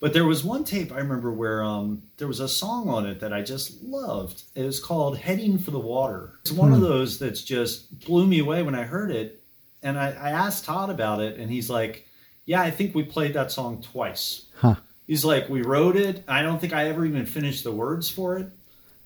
[0.00, 3.20] But there was one tape I remember where um, there was a song on it
[3.20, 4.44] that I just loved.
[4.54, 8.38] It was called "Heading for the Water." It's one of those that's just blew me
[8.38, 9.42] away when I heard it.
[9.82, 12.06] And I, I asked Todd about it, and he's like,
[12.48, 14.74] "Yeah, I think we played that song twice." Huh.
[15.06, 16.24] He's like, "We wrote it.
[16.26, 18.48] I don't think I ever even finished the words for it."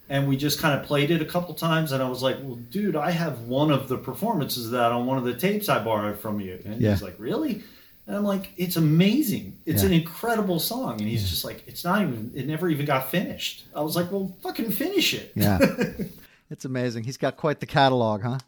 [0.09, 2.57] and we just kind of played it a couple times and i was like well
[2.57, 5.79] dude i have one of the performances of that on one of the tapes i
[5.83, 6.91] borrowed from you and Yeah.
[6.91, 7.63] he's like really
[8.09, 9.91] and i'm like it's amazing it's Yeah.
[9.91, 13.65] an incredible song and he's just like it's not even it never even got finished
[13.77, 15.59] i was like well fucking finish it Yeah.
[16.51, 17.05] it's amazing.
[17.05, 18.39] He's got quite the catalog, huh?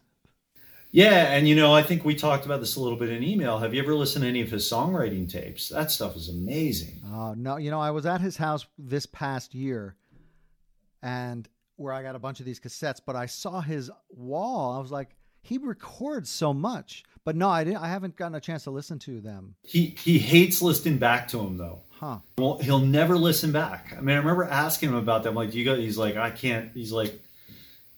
[0.95, 3.59] Yeah and you know i think we talked about this a little bit in email
[3.59, 7.33] have you ever listened to any of his songwriting tapes that stuff is amazing Uh,
[7.37, 9.95] no, you know, I was at his house this past year,
[11.01, 14.73] and where I got a bunch of these cassettes, but I saw his wall.
[14.75, 17.77] I was like, he records so much, but no, I didn't.
[17.77, 19.55] I haven't gotten a chance to listen to them.
[19.63, 22.19] he he hates listening back to him though Huh?
[22.37, 23.93] Well, he'll never listen back.
[23.97, 25.29] I mean, I remember asking him about that.
[25.29, 27.21] I'm like, "Do you go?" He's like, "I can't." He's like,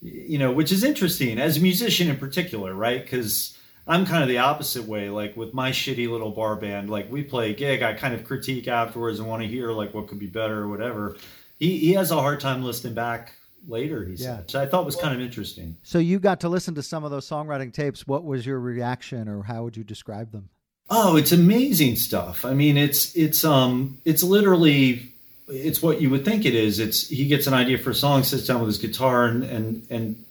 [0.01, 3.03] you know, which is interesting as a musician in particular, right?
[3.03, 3.57] Because
[3.87, 5.09] I'm kind of the opposite way.
[5.09, 8.23] Like with my shitty little bar band, like we play a gig, I kind of
[8.23, 11.15] critique afterwards and want to hear like what could be better or whatever.
[11.57, 13.33] He he has a hard time listening back
[13.67, 14.05] later.
[14.05, 14.17] He Yeah.
[14.17, 15.77] said, which I thought was kind of interesting.
[15.83, 18.05] So you got to listen to some of those songwriting tapes.
[18.05, 20.49] What was your reaction, or how would you describe them?
[20.89, 22.45] Oh, it's amazing stuff.
[22.45, 25.13] I mean, it's it's um it's literally
[25.47, 26.79] it's what you would think it is.
[26.79, 29.87] It's he gets an idea for a song, sits down with his guitar and and
[29.89, 30.25] and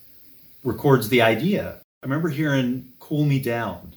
[0.62, 1.80] records the idea.
[2.02, 3.94] I remember hearing "Cool Me Down,"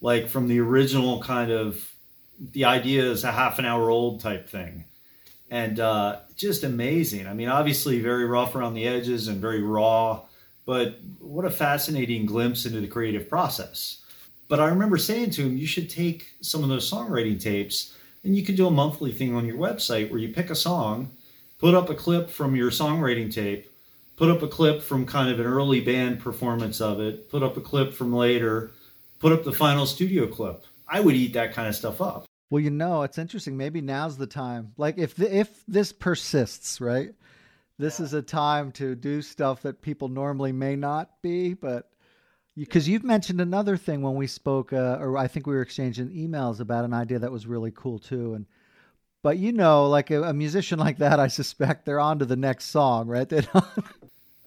[0.00, 1.92] like from the original kind of
[2.52, 4.84] the idea is a half an hour old type thing,
[5.50, 7.26] and uh, just amazing.
[7.26, 10.22] I mean, obviously very rough around the edges and very raw,
[10.64, 14.02] but what a fascinating glimpse into the creative process.
[14.48, 18.36] But I remember saying to him, you should take some of those songwriting tapes and
[18.36, 21.12] you could do a monthly thing on your website where you pick a song,
[21.58, 23.70] put up a clip from your songwriting tape,
[24.16, 27.56] put up a clip from kind of an early band performance of it, put up
[27.56, 28.72] a clip from later,
[29.20, 30.64] put up the final studio clip.
[30.88, 32.26] I would eat that kind of stuff up.
[32.50, 33.56] Well, you know, it's interesting.
[33.56, 34.72] Maybe now's the time.
[34.76, 37.10] Like if the, if this persists, right?
[37.78, 41.90] This is a time to do stuff that people normally may not be, but
[42.56, 46.08] because you've mentioned another thing when we spoke, uh, or I think we were exchanging
[46.10, 48.34] emails about an idea that was really cool too.
[48.34, 48.46] And
[49.22, 52.36] but you know, like a, a musician like that, I suspect they're on to the
[52.36, 53.28] next song, right?
[53.28, 53.64] They don't,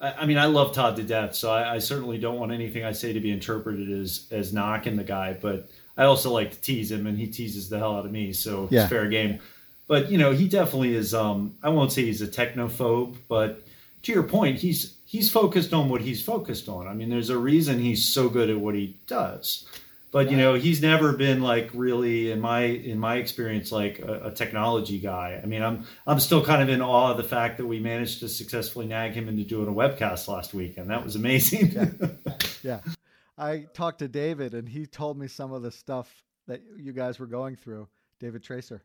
[0.01, 2.85] I, I mean, I love Todd to death, so I, I certainly don't want anything
[2.85, 5.33] I say to be interpreted as as knocking the guy.
[5.33, 8.31] But I also like to tease him, and he teases the hell out of me,
[8.33, 8.81] so Yeah.
[8.83, 9.39] it's fair game.
[9.87, 11.13] But you know, he definitely is.
[11.13, 13.65] Um, I won't say he's a technophobe, but
[14.03, 16.87] to your point, he's he's focused on what he's focused on.
[16.87, 19.65] I mean, there's a reason he's so good at what he does.
[20.11, 24.27] But you know, he's never been like really, in my in my experience, like a,
[24.27, 25.39] a technology guy.
[25.41, 28.19] I mean, I'm I'm still kind of in awe of the fact that we managed
[28.19, 31.75] to successfully nag him into doing a webcast last week, and that was amazing.
[32.63, 32.81] yeah.
[33.37, 37.19] I talked to David, and he told me some of the stuff that you guys
[37.19, 37.87] were going through,
[38.19, 38.83] David Tracer.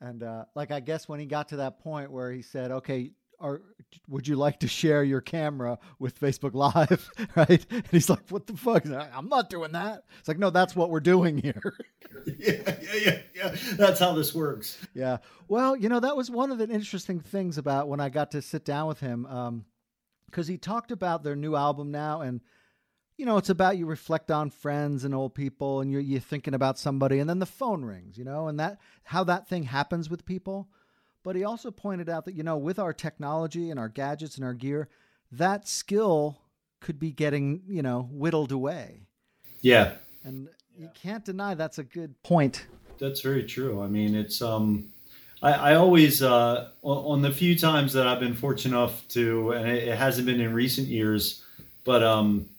[0.00, 3.12] And uh, like, I guess when he got to that point where he said, "Okay,
[3.40, 3.62] are,
[4.08, 7.66] would you like to share your camera with Facebook Live?" right?
[7.70, 8.84] And he's like, "What the fuck?
[8.84, 11.74] Like, I'm not doing that." It's like, no, that's what we're doing here.
[12.38, 13.54] yeah, yeah, yeah, yeah.
[13.74, 14.78] That's how this works.
[14.94, 15.18] Yeah.
[15.48, 18.42] Well, you know, that was one of the interesting things about when I got to
[18.42, 19.64] sit down with him, um,
[20.26, 22.40] because he talked about their new album now, and
[23.16, 26.54] you know, it's about you reflect on friends and old people, and you're you're thinking
[26.54, 30.10] about somebody, and then the phone rings, you know, and that how that thing happens
[30.10, 30.68] with people.
[31.24, 34.44] But he also pointed out that you know, with our technology and our gadgets and
[34.44, 34.88] our gear,
[35.32, 36.38] that skill
[36.80, 39.08] could be getting, you know, whittled away.
[39.62, 42.66] Yeah, And you can't deny that's a good point.
[42.98, 43.82] That's very true.
[43.82, 44.92] I mean, it's um,
[45.42, 49.52] I, I always uh, on, on the few times that I've been fortunate enough to,
[49.52, 51.42] and it, it hasn't been in recent years,
[51.84, 52.50] but um,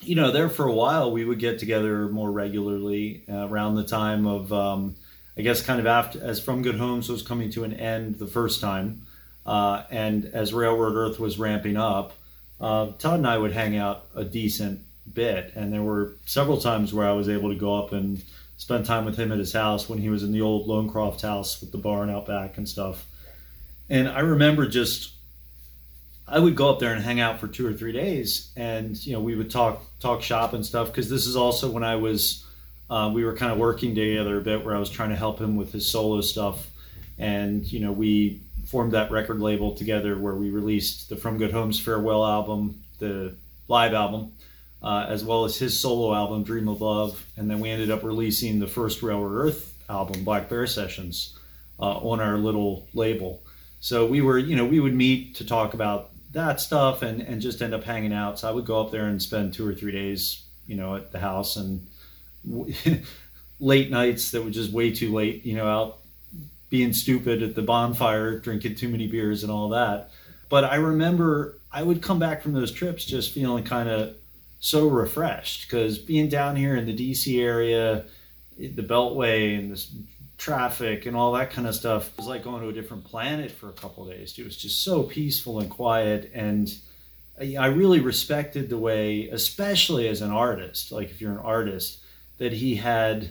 [0.00, 3.84] you know, there for a while we would get together more regularly uh, around the
[3.84, 4.96] time of, um,
[5.36, 8.26] I guess, kind of after as From Good Homes was coming to an end the
[8.26, 9.06] first time,
[9.46, 12.12] uh, and as Railroad Earth was ramping up,
[12.60, 14.80] uh, Todd and I would hang out a decent
[15.12, 18.22] bit, and there were several times where I was able to go up and
[18.56, 21.60] spend time with him at his house when he was in the old Lonecroft house
[21.60, 23.06] with the barn out back and stuff.
[23.90, 25.12] And I remember just
[26.28, 29.12] I would go up there and hang out for two or three days, and you
[29.12, 32.44] know we would talk talk shop and stuff because this is also when I was
[32.92, 35.40] uh, we were kind of working together a bit where I was trying to help
[35.40, 36.68] him with his solo stuff,
[37.18, 41.52] and you know we formed that record label together where we released the From Good
[41.52, 43.34] Homes farewell album, the
[43.66, 44.32] live album,
[44.82, 48.02] uh, as well as his solo album Dream of Love, and then we ended up
[48.02, 51.38] releasing the first Railroad Earth album Black Bear Sessions
[51.80, 53.42] uh, on our little label.
[53.80, 57.40] So we were, you know, we would meet to talk about that stuff and, and
[57.40, 58.38] just end up hanging out.
[58.38, 61.10] So I would go up there and spend two or three days, you know, at
[61.10, 61.86] the house and
[63.60, 65.98] late nights that were just way too late, you know, out
[66.70, 70.10] being stupid at the bonfire, drinking too many beers and all that.
[70.48, 74.16] But I remember I would come back from those trips just feeling kind of
[74.60, 78.04] so refreshed because being down here in the DC area,
[78.56, 79.92] the Beltway and this
[80.38, 83.50] traffic and all that kind of stuff it was like going to a different planet
[83.50, 84.36] for a couple days.
[84.38, 86.72] It was just so peaceful and quiet and
[87.40, 91.98] I really respected the way, especially as an artist, like if you're an artist,
[92.38, 93.30] that he had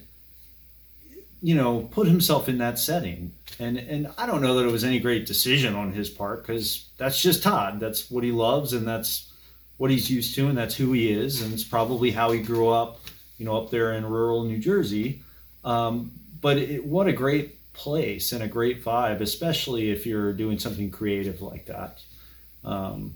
[1.41, 3.31] you know, put himself in that setting.
[3.59, 6.89] And and I don't know that it was any great decision on his part because
[6.97, 7.79] that's just Todd.
[7.79, 9.31] That's what he loves and that's
[9.77, 12.69] what he's used to and that's who he is and it's probably how he grew
[12.69, 12.99] up,
[13.39, 15.21] you know, up there in rural New Jersey.
[15.65, 20.59] Um, but it, what a great place and a great vibe, especially if you're doing
[20.59, 22.01] something creative like that.
[22.63, 23.15] Um,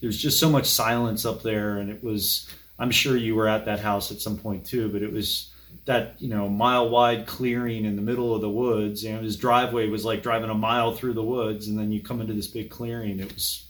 [0.00, 2.50] there's just so much silence up there, and it was.
[2.78, 5.52] I'm sure you were at that house at some point too, but it was
[5.84, 9.04] that you know mile wide clearing in the middle of the woods.
[9.04, 12.02] You know, his driveway was like driving a mile through the woods, and then you
[12.02, 13.20] come into this big clearing.
[13.20, 13.66] It was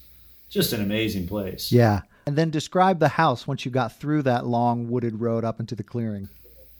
[0.48, 1.72] just an amazing place.
[1.72, 2.02] Yeah.
[2.26, 5.74] And then describe the house once you got through that long wooded road up into
[5.74, 6.28] the clearing.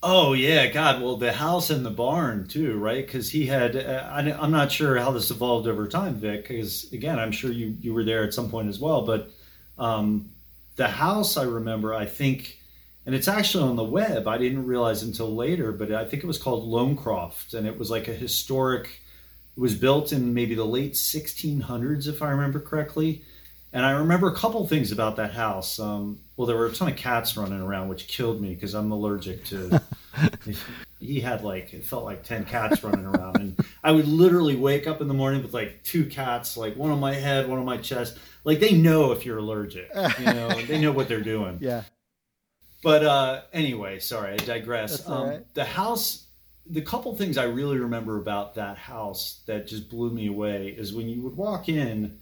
[0.02, 1.00] Oh yeah, God.
[1.00, 3.04] Well, the house and the barn too, right?
[3.04, 3.76] Because he had.
[3.76, 6.46] Uh, I, I'm not sure how this evolved over time, Vic.
[6.46, 9.02] Because again, I'm sure you you were there at some point as well.
[9.02, 9.30] But
[9.78, 10.28] um,
[10.76, 11.94] the house, I remember.
[11.94, 12.58] I think,
[13.06, 14.28] and it's actually on the web.
[14.28, 17.90] I didn't realize until later, but I think it was called Lonecroft, and it was
[17.90, 19.02] like a historic.
[19.56, 23.22] It was built in maybe the late 1600s, if I remember correctly.
[23.74, 25.78] And I remember a couple things about that house.
[25.78, 28.92] Um, well, there were a ton of cats running around, which killed me because I'm
[28.92, 29.80] allergic to.
[31.00, 34.86] he had like it felt like ten cats running around, and I would literally wake
[34.86, 37.64] up in the morning with like two cats, like one on my head, one on
[37.64, 38.18] my chest.
[38.45, 41.59] Like they know if you're allergic, you know, they know what they're doing.
[41.61, 41.82] Yeah.
[42.82, 45.09] But uh, anyway, sorry, I digress.
[45.09, 45.55] Um, right.
[45.55, 46.26] The house,
[46.66, 50.93] the couple things I really remember about that house that just blew me away is
[50.93, 52.18] when you would walk in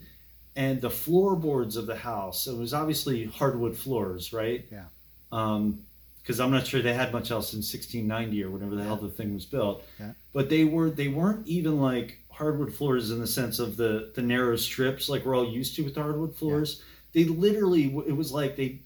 [0.56, 4.66] and the floorboards of the house, it was obviously hardwood floors, right?
[4.70, 4.84] Yeah.
[5.32, 5.80] Um,
[6.22, 9.08] because I'm not sure they had much else in 1690 or whenever the hell the
[9.08, 9.82] thing was built.
[9.98, 10.12] Yeah.
[10.32, 14.22] But they were they weren't even like hardwood floors in the sense of the the
[14.22, 16.82] narrow strips like we're all used to with hardwood floors.
[17.12, 18.80] They literally it was like they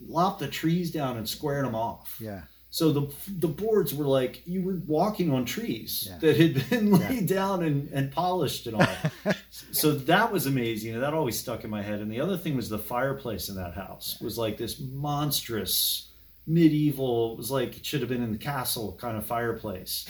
[0.00, 2.16] lopped the trees down and squared them off.
[2.20, 2.42] Yeah.
[2.70, 6.18] So the the boards were like you were walking on trees Yeah.
[6.18, 7.08] that had been Yeah.
[7.08, 8.96] laid down and, and polished and all.
[9.72, 10.94] so that was amazing.
[10.94, 11.98] and That always stuck in my head.
[12.00, 16.10] And the other thing was the fireplace in that house was like this monstrous
[16.46, 17.32] medieval.
[17.32, 20.06] It was like it should have been in the castle kind of fireplace.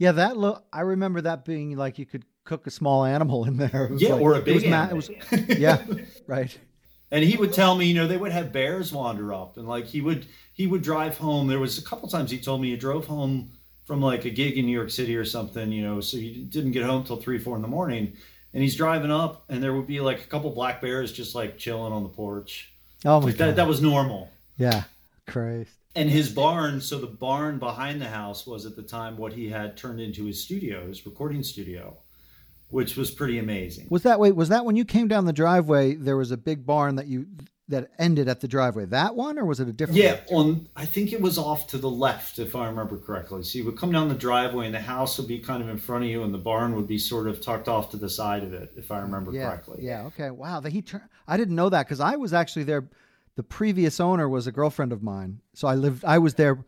[0.00, 0.64] Yeah, that look.
[0.72, 3.90] I remember that being like you could cook a small animal in there.
[3.98, 4.88] Yeah, like- or a big animal.
[4.90, 4.94] it
[5.30, 5.84] was- yeah,
[6.26, 6.58] right.
[7.12, 9.84] And he would tell me, you know, they would have bears wander up, and like
[9.84, 11.48] he would he would drive home.
[11.48, 13.50] There was a couple times he told me he drove home
[13.84, 16.70] from like a gig in New York City or something, you know, so he didn't
[16.72, 18.12] get home till three four in the morning,
[18.54, 21.58] and he's driving up, and there would be like a couple black bears just like
[21.58, 22.72] chilling on the porch.
[23.04, 23.48] Oh my Like god.
[23.48, 24.30] that that was normal.
[24.56, 24.84] yeah,
[25.26, 25.72] Christ.
[25.94, 29.48] And his barn, so the barn behind the house was at the time what he
[29.48, 31.96] had turned into his studio, his recording studio,
[32.68, 33.88] which was pretty amazing.
[33.90, 34.36] Was that wait?
[34.36, 35.94] Was that when you came down the driveway?
[35.94, 37.26] There was a big barn that you
[37.70, 38.84] that ended at the driveway.
[38.84, 40.00] That one, or was it a different?
[40.00, 43.42] Yeah, on I think it was off to the left, if I remember correctly.
[43.42, 45.78] So you would come down the driveway, and the house would be kind of in
[45.78, 48.44] front of you, and the barn would be sort of tucked off to the side
[48.44, 49.78] of it, if I remember yeah, correctly.
[49.82, 50.04] Yeah.
[50.06, 50.30] Okay.
[50.30, 50.60] Wow.
[50.60, 51.04] The, he turned.
[51.26, 52.88] I didn't know that because I was actually there.
[53.40, 55.40] The previous owner was a girlfriend of mine.
[55.54, 56.62] So I lived, I was there,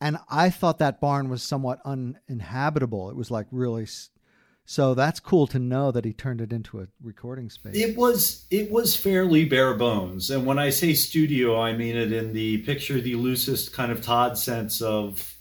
[0.00, 3.08] and I thought that barn was somewhat uninhabitable.
[3.08, 3.86] It was like really.
[4.64, 7.76] So that's cool to know that he turned it into a recording space.
[7.76, 12.10] It was it was fairly bare bones, and when I say studio, I mean it
[12.10, 15.34] in the picture the loosest kind of Todd sense of.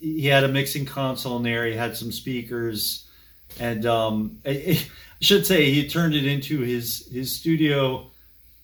[0.00, 1.66] He had a mixing console in there.
[1.66, 3.06] He had some speakers,
[3.58, 4.86] and um, I, I
[5.20, 8.09] should say he turned it into his his studio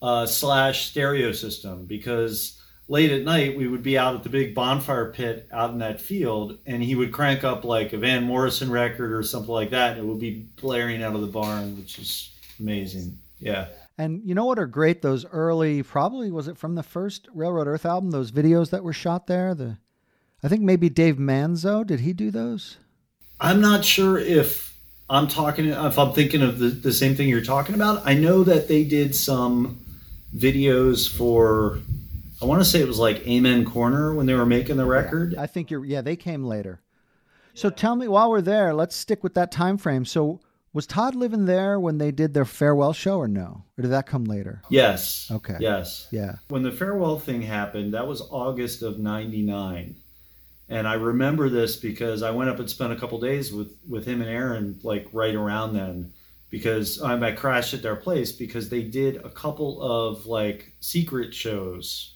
[0.07, 4.55] uh, slash stereo system because late at night we would be out at the big
[4.55, 8.71] bonfire pit out in that field, and he would crank up like a Van Morrison
[8.71, 11.99] record or something like that, and it would be blaring out of the barn, which
[11.99, 12.31] is
[12.61, 13.19] amazing.
[13.41, 13.67] Yeah.
[13.99, 15.03] And you know what are great?
[15.03, 18.13] Those early, probably was it from the first Railroad Earth album?
[18.13, 19.57] Those videos that were shot there.
[19.57, 19.77] The,
[20.41, 22.77] I think maybe Dave Manzo did he do those?
[23.41, 24.79] I'm not sure if
[25.11, 28.07] I'm talking if I'm thinking of the, the same thing you're talking about.
[28.07, 29.83] I know that they did some
[30.37, 31.81] videos for
[32.41, 35.35] I want to say it was like Amen Corner when they were making the record.
[35.37, 35.85] I think you're.
[35.85, 36.81] Yeah, they came later.
[37.55, 40.05] So tell me, while we're there, let's stick with that time frame.
[40.05, 40.41] So
[40.75, 44.07] was Todd living there when they did their farewell show, or no, or did that
[44.07, 44.61] come later?
[44.69, 45.31] Yes.
[45.31, 45.57] Okay.
[45.59, 46.07] Yes.
[46.11, 46.37] Yeah.
[46.49, 49.97] When the farewell thing happened, that was August of 99.
[50.69, 54.05] And I remember this because I went up and spent a couple days with, with
[54.05, 56.13] him and Aaron, like right around then,
[56.51, 61.35] because um, I crashed at their place because they did a couple of like secret
[61.35, 62.15] shows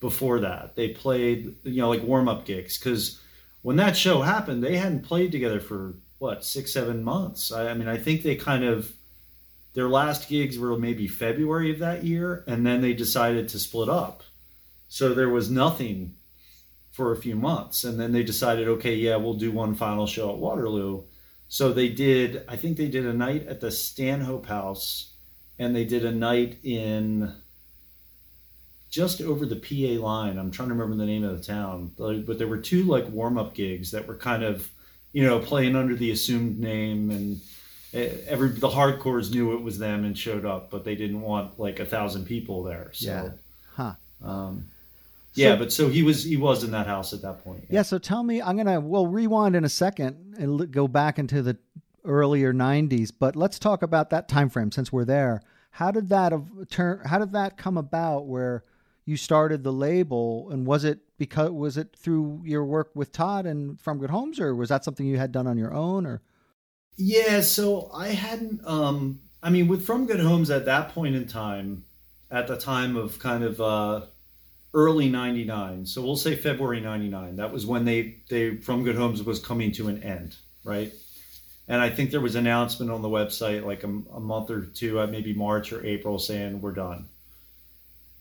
[0.00, 0.76] before that.
[0.76, 2.78] They played, you know, like warm up gigs.
[2.78, 3.20] Because
[3.62, 7.52] when that show happened, they hadn't played together for what, six, seven months.
[7.52, 8.92] I, I mean, I think they kind of,
[9.74, 13.88] their last gigs were maybe February of that year, and then they decided to split
[13.88, 14.22] up.
[14.88, 16.14] So there was nothing
[16.90, 20.30] for a few months, and then they decided, okay, yeah, we'll do one final show
[20.30, 21.04] at Waterloo.
[21.50, 25.14] So they did, I think they did a night at the Stanhope House,
[25.58, 27.34] and they did a night in
[28.88, 30.38] just over the PA line.
[30.38, 33.36] I'm trying to remember the name of the town, but there were two like warm
[33.36, 34.70] up gigs that were kind of,
[35.12, 37.40] you know, playing under the assumed name and
[37.92, 41.80] every the hardcores knew it was them and showed up, but they didn't want like
[41.80, 42.90] a thousand people there.
[42.92, 43.30] So, Yeah.
[43.74, 43.94] Huh.
[44.22, 44.66] um,
[45.34, 47.64] yeah, So- but so he was he was in that house at that point.
[47.70, 47.82] Yeah.
[47.82, 51.56] So tell me, I'm gonna we'll rewind in a second and go back into the
[52.04, 55.42] earlier '90s, but let's talk about that time frame since we're there.
[55.72, 57.00] How did that of- turn?
[57.04, 58.26] How did that come about?
[58.26, 58.64] Where
[59.04, 63.46] you started the label, and was it because was it through your work with Todd
[63.46, 66.06] and From Good Homes, or was that something you had done on your own?
[66.06, 66.22] Or
[66.96, 68.60] Yeah, so I hadn't.
[68.66, 71.84] Um, I mean, with From Good Homes at that point in time,
[72.30, 74.02] at the time of kind of uh,
[74.74, 77.36] early '99, so we'll say February '99.
[77.36, 80.92] That was when they they From Good Homes was coming to an end, right?
[81.68, 84.62] And I think there was an announcement on the website like a, a month or
[84.62, 87.06] two, uh, maybe March or April, saying we're done.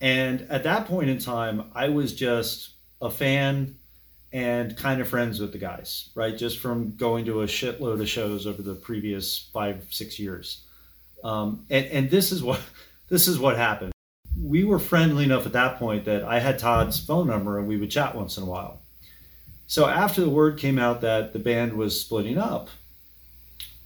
[0.01, 2.69] And at that point in time, I was just
[3.01, 3.75] a fan
[4.31, 6.37] and kind of friends with the guys, right?
[6.37, 10.63] Just from going to a shitload of shows over the previous five, six years.
[11.23, 12.61] Um, and, and this is what
[13.09, 13.91] this is what happened.
[14.41, 17.77] We were friendly enough at that point that I had Todd's phone number and we
[17.77, 18.79] would chat once in a while.
[19.67, 22.69] So after the word came out that the band was splitting up,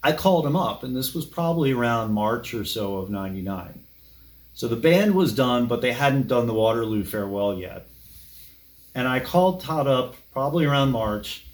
[0.03, 3.83] I called him up, and this was probably around March or so of '99.
[4.53, 7.87] So the band was done, but they hadn't done the Waterloo farewell yet.
[8.93, 11.45] And I called Todd up probably around March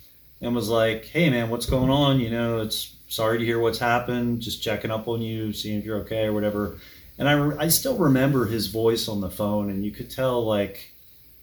[0.42, 2.20] and was like, hey man, what's going on?
[2.20, 5.86] You know, it's sorry to hear what's happened, just checking up on you, seeing if
[5.86, 6.78] you're okay or whatever.
[7.20, 10.94] And I, I still remember his voice on the phone, and you could tell, like,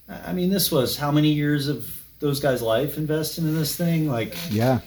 [0.08, 1.86] I mean, this was how many years of
[2.18, 4.08] those guys' life investing in this thing?
[4.08, 4.80] Like, yeah,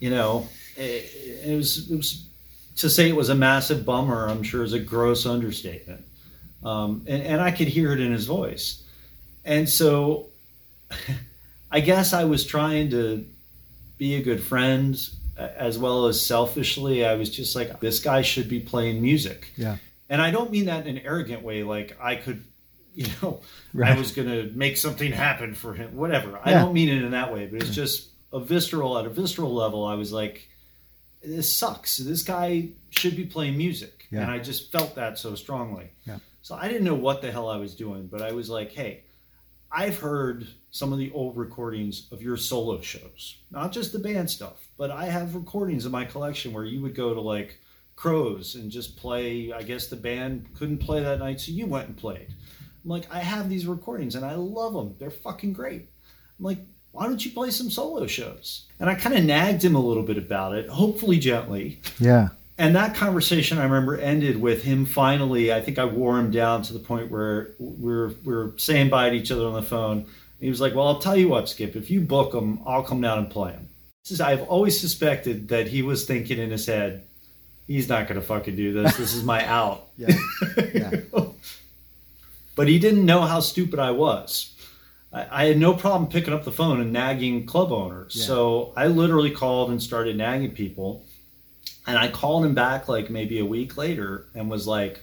[0.00, 1.10] you know, it,
[1.46, 2.26] it was it was
[2.76, 4.28] to say it was a massive bummer.
[4.28, 6.04] I'm sure is a gross understatement,
[6.64, 8.82] um, and and I could hear it in his voice,
[9.44, 10.26] and so
[11.70, 13.24] I guess I was trying to
[13.98, 14.98] be a good friend
[15.36, 17.04] as well as selfishly.
[17.04, 19.76] I was just like, this guy should be playing music, yeah,
[20.14, 21.62] and I don't mean that in an arrogant way.
[21.62, 22.44] Like I could.
[22.96, 23.40] You know,
[23.84, 26.38] I was going to make something happen for him, whatever.
[26.40, 29.52] I don't mean it in that way, but it's just a visceral, at a visceral
[29.52, 30.48] level, I was like,
[31.20, 31.96] this sucks.
[31.96, 34.06] This guy should be playing music.
[34.12, 34.20] Yeah.
[34.20, 35.90] And I just felt that so strongly.
[36.06, 36.18] Yeah.
[36.42, 39.02] So I didn't know what the hell I was doing, but I was like, hey,
[39.72, 44.30] I've heard some of the old recordings of your solo shows, not just the band
[44.30, 47.58] stuff, but I have recordings in my collection where you would go to like
[47.96, 49.52] Crows and just play.
[49.52, 52.26] I guess the band couldn't play that night, so you went and played.
[52.84, 54.94] I'm like, I have these recordings and I love them.
[54.98, 55.88] They're fucking great.
[56.38, 56.58] I'm like,
[56.92, 58.66] why don't you play some solo shows?
[58.78, 61.80] And I kind of nagged him a little bit about it, hopefully gently.
[61.98, 65.52] yeah, and that conversation I remember ended with him finally.
[65.52, 69.16] I think I wore him down to the point where we're we're saying bye to
[69.16, 70.06] each other on the phone.
[70.40, 71.74] He was like, "Well, I'll tell you what, Skip.
[71.74, 73.68] If you book him, I'll come down and play him."
[74.04, 77.06] This is, I've always suspected that he was thinking in his head,
[77.66, 78.96] "He's not going to fucking do this.
[78.96, 80.16] This is my out." Yeah.
[80.74, 80.90] Yeah.
[82.56, 84.54] but he didn't know how stupid I was.
[85.12, 88.14] I, I had no problem picking up the phone and nagging club owners.
[88.16, 88.24] Yeah.
[88.24, 91.04] So I literally called and started nagging people.
[91.86, 95.02] And I called him back like maybe a week later and was like,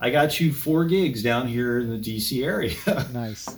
[0.00, 2.76] I got you four gigs down here in the DC area.
[3.12, 3.48] Nice.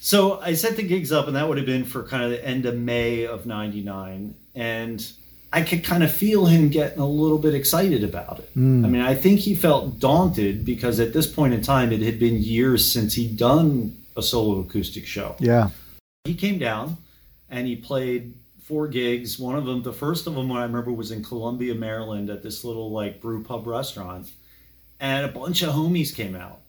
[0.00, 2.44] So I set the gigs up, and that would have been for kind of the
[2.44, 5.12] end of May of '99, and
[5.54, 8.50] I could kind of feel him getting a little bit excited about it.
[8.54, 8.84] Hmm.
[8.84, 12.18] I mean, I think he felt daunted because at this point in time, it had
[12.18, 15.36] been years since he'd done a solo acoustic show.
[15.38, 15.70] Yeah.
[16.24, 16.96] He came down
[17.48, 18.34] and he played
[18.64, 19.38] four gigs.
[19.38, 22.42] One of them, the first of them, what I remember was in Columbia, Maryland, at
[22.42, 24.32] this little like brew pub restaurant,
[24.98, 26.62] and a bunch of homies came out.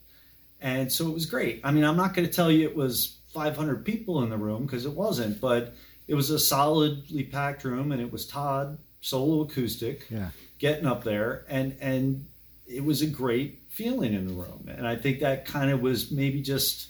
[0.61, 1.59] And so it was great.
[1.63, 4.67] I mean, I'm not going to tell you it was 500 people in the room
[4.67, 5.73] because it wasn't, but
[6.07, 10.29] it was a solidly packed room, and it was Todd solo acoustic Yeah.
[10.59, 12.25] getting up there, and and
[12.67, 14.67] it was a great feeling in the room.
[14.67, 16.87] And I think that kind of was maybe just.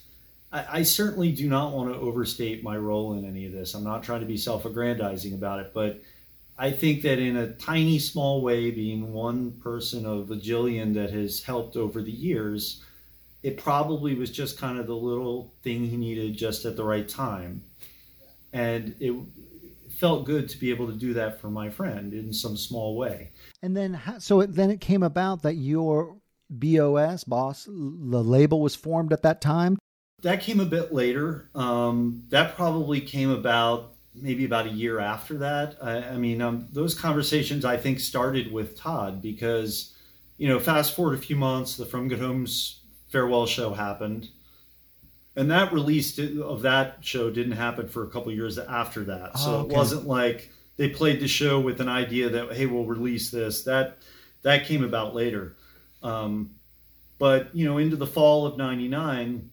[0.52, 3.74] I, I certainly do not want to overstate my role in any of this.
[3.74, 6.02] I'm not trying to be self-aggrandizing about it, but
[6.58, 11.12] I think that in a tiny, small way, being one person of a jillion that
[11.12, 12.82] has helped over the years,
[13.44, 17.10] it probably was just kind of the little thing he needed just at the right
[17.10, 17.62] time.
[18.56, 19.14] And it
[20.00, 23.32] felt good to be able to do that for my friend in some small way.
[23.62, 26.18] And then, so it, then it came about that your
[26.50, 27.74] BOS boss, the
[28.24, 29.78] label was formed at that time.
[30.22, 31.50] That came a bit later.
[31.54, 35.76] Um, that probably came about maybe about a year after that.
[35.82, 39.94] I, I mean, um, those conversations I think started with Todd because,
[40.38, 44.30] you know, fast forward a few months, the From Good Homes farewell show happened,
[45.36, 49.32] and that release of that show didn't happen for a couple years after that.
[49.36, 49.74] Oh, so okay.
[49.74, 53.64] it wasn't like they played the show with an idea that hey, we'll release this.
[53.64, 53.98] That
[54.44, 55.56] that came about later.
[56.04, 56.52] Um,
[57.18, 59.50] but you know, into the fall of '99.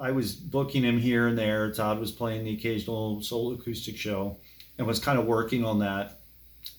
[0.00, 1.70] I was booking him here and there.
[1.72, 4.38] Todd was playing the occasional solo acoustic show
[4.78, 6.20] and was kind of working on that.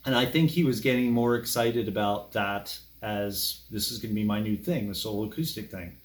[0.08, 4.16] And I think he was getting more excited about that as this is going to
[4.16, 5.96] be my new thing, the solo acoustic thing.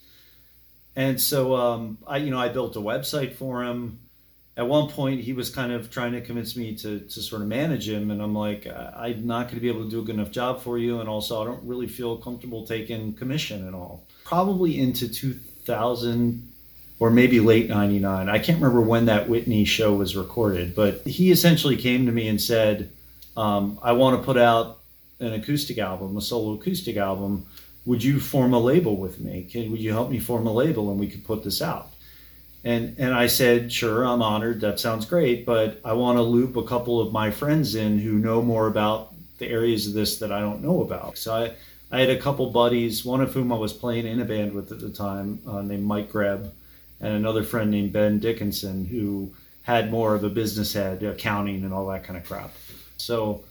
[0.97, 4.01] And so um, I, you know, I built a website for him.
[4.57, 7.49] At one point, he was kind of trying to convince me to, to sort of
[7.49, 10.15] manage him, and I'm like, I'm not going to be able to do a good
[10.15, 14.07] enough job for you, and also I don't really feel comfortable taking commission at all.
[14.25, 16.53] Probably into 2000
[16.99, 18.29] or maybe late 99.
[18.29, 22.27] I can't remember when that Whitney show was recorded, but he essentially came to me
[22.29, 22.91] and said,
[23.37, 24.81] um, I want to put out
[25.21, 27.47] an acoustic album, a solo acoustic album.
[27.87, 29.45] Would you form a label with me?
[29.51, 31.89] Can, would you help me form a label and we could put this out?
[32.65, 34.61] And, and I said, sure, I'm honored.
[34.61, 38.19] That sounds great, but I want to loop a couple of my friends in who
[38.19, 41.17] know more about the areas of this that I don't know about.
[41.17, 41.53] So I,
[41.93, 44.73] I had a couple buddies, one of whom I was playing in a band with
[44.73, 46.53] at the time, uh, named Mike Greb
[47.01, 49.33] and another friend named Ben Dickinson who
[49.63, 52.51] had more of a business head, accounting and all that kind of crap.
[52.97, 53.45] So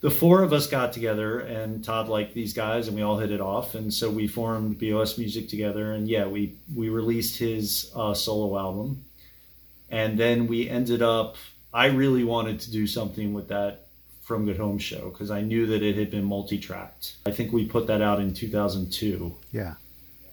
[0.00, 3.30] the four of us got together and Todd liked these guys and we all hit
[3.30, 7.90] it off and so we formed BOS Music together and yeah, we we released his
[7.94, 9.04] uh, solo album.
[9.90, 11.36] And then we ended up
[11.72, 13.86] I really wanted to do something with that
[14.22, 17.14] From Good Home show because I knew that it had been multi-tracked.
[17.26, 19.34] I think we put that out in 2002.
[19.50, 19.74] Yeah.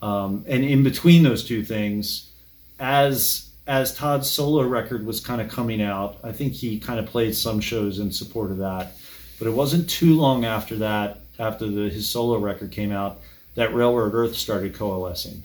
[0.01, 2.31] Um, and in between those two things,
[2.79, 7.05] as as Todd's solo record was kind of coming out, I think he kind of
[7.05, 8.95] played some shows in support of that.
[9.41, 13.21] But it wasn't too long after that, after the, his solo record came out,
[13.55, 15.41] that Railroad Earth started coalescing.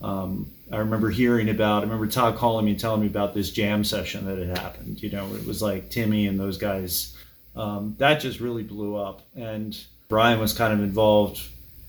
[0.00, 1.80] Um, I remember hearing about.
[1.80, 5.02] I remember Todd calling me and telling me about this jam session that had happened.
[5.02, 7.16] You know, it was like Timmy and those guys.
[7.56, 9.76] Um, that just really blew up, and
[10.08, 11.40] Brian was kind of involved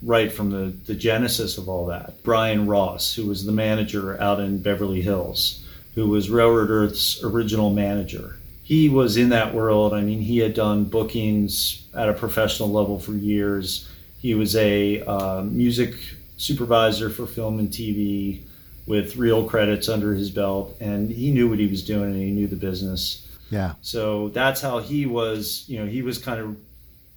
[0.02, 2.24] right from the, the genesis of all that.
[2.24, 7.70] Brian Ross, who was the manager out in Beverly Hills, who was Railroad Earth's original
[7.70, 8.38] manager.
[8.64, 9.94] He was in that world.
[9.94, 13.90] I mean, he had done bookings at a professional level for years.
[14.20, 15.96] He was a uh, music
[16.38, 18.44] supervisor for film and TV
[18.86, 22.32] with real credits under his belt, and he knew what he was doing and he
[22.32, 23.28] knew the business.
[23.50, 23.74] Yeah.
[23.82, 26.58] So that's how he was, you know, he was kind of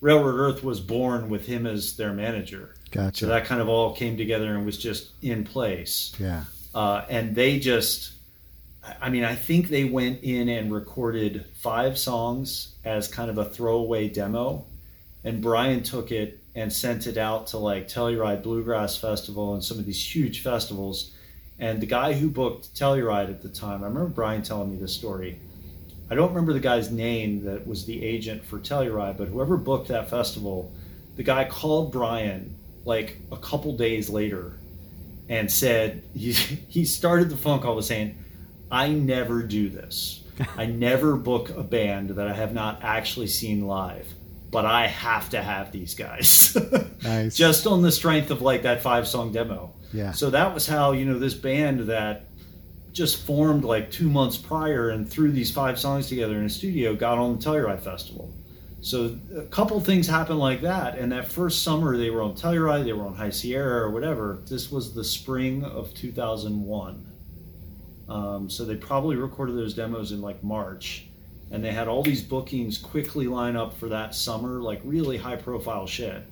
[0.01, 2.75] Railroad Earth was born with him as their manager.
[2.91, 3.21] Gotcha.
[3.21, 6.15] So that kind of all came together and was just in place.
[6.19, 6.45] yeah.
[6.75, 8.13] Uh, and they just,
[9.01, 13.45] I mean, I think they went in and recorded five songs as kind of a
[13.45, 14.67] throwaway demo.
[15.25, 19.79] And Brian took it and sent it out to like Telluride Bluegrass Festival and some
[19.79, 21.13] of these huge festivals.
[21.59, 24.95] And the guy who booked Telluride at the time, I remember Brian telling me this
[24.95, 25.39] story.
[26.09, 29.89] I don't remember the guy's name that was the agent for Telluride, but whoever booked
[29.89, 30.71] that festival,
[31.17, 34.53] the guy called Brian like a couple days later
[35.29, 38.17] and said he, he started the phone call with saying,
[38.71, 40.23] "I never do this.
[40.57, 44.07] I never book a band that I have not actually seen live,
[44.51, 46.57] but I have to have these guys."
[47.03, 47.37] Nice.
[47.37, 49.73] Just on the strength of like that five song demo.
[49.93, 50.11] Yeah.
[50.11, 52.25] So that was how you know this band that
[52.97, 56.97] just formed like two months prior and threw these five songs together in a studio
[56.97, 58.35] got on the Telluride Festival.
[58.81, 62.85] So a couple things happened like that, and that first summer they were on Telluride,
[62.85, 64.39] they were on High Sierra or whatever.
[64.49, 67.07] This was the spring of 2001.
[68.09, 71.07] Um, so they probably recorded those demos in like March,
[71.51, 75.37] and they had all these bookings quickly line up for that summer, like really high
[75.37, 76.23] profile shit.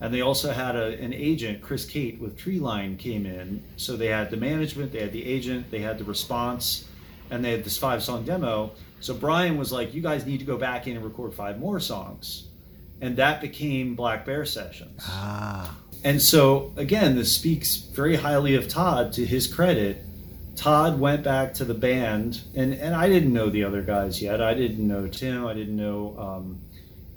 [0.00, 3.62] And they also had a, an agent, Chris Kate with Treeline came in.
[3.76, 6.88] So they had the management, they had the agent, they had the response,
[7.30, 8.72] and they had this five song demo.
[9.00, 11.78] So Brian was like, you guys need to go back in and record five more
[11.78, 12.48] songs.
[13.00, 15.00] And that became Black Bear Sessions.
[15.06, 20.04] ah, And so, again, this speaks very highly of Todd to his credit.
[20.56, 24.42] Todd went back to the band, and, and I didn't know the other guys yet.
[24.42, 26.60] I didn't know Tim, I didn't know um,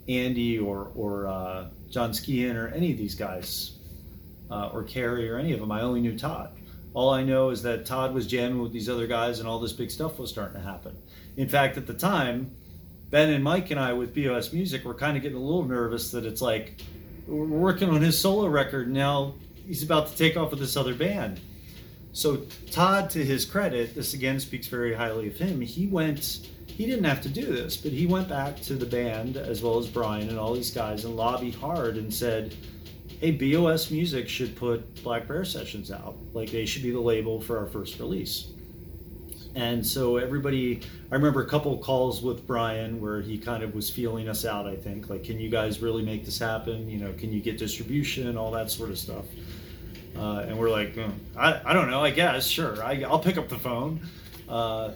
[0.08, 3.74] Andy or, or uh, John Skehan or any of these guys,
[4.50, 5.72] uh, or Carey or any of them.
[5.72, 6.52] I only knew Todd.
[6.94, 9.74] All I know is that Todd was jamming with these other guys, and all this
[9.74, 10.98] big stuff was starting to happen.
[11.36, 12.52] In fact, at the time,
[13.10, 16.12] Ben and Mike and I with BOS Music were kind of getting a little nervous
[16.12, 16.82] that it's like
[17.28, 19.34] we're working on his solo record now.
[19.68, 21.40] He's about to take off with this other band.
[22.16, 22.38] So
[22.72, 25.60] Todd, to his credit, this again speaks very highly of him.
[25.60, 26.48] He went.
[26.66, 29.78] He didn't have to do this, but he went back to the band as well
[29.78, 32.56] as Brian and all these guys and lobbied hard and said,
[33.20, 36.16] "Hey, BOS Music should put Black Bear Sessions out.
[36.34, 38.48] Like they should be the label for our first release."
[39.54, 43.90] And so everybody, I remember a couple calls with Brian where he kind of was
[43.90, 44.68] feeling us out.
[44.68, 46.90] I think like, can you guys really make this happen?
[46.90, 49.26] You know, can you get distribution, all that sort of stuff.
[50.18, 52.02] Uh, and we're like, "Hmm, I, I don't know.
[52.02, 52.82] I guess sure.
[52.84, 54.00] I, I'll pick up the phone.
[54.48, 54.92] Uh,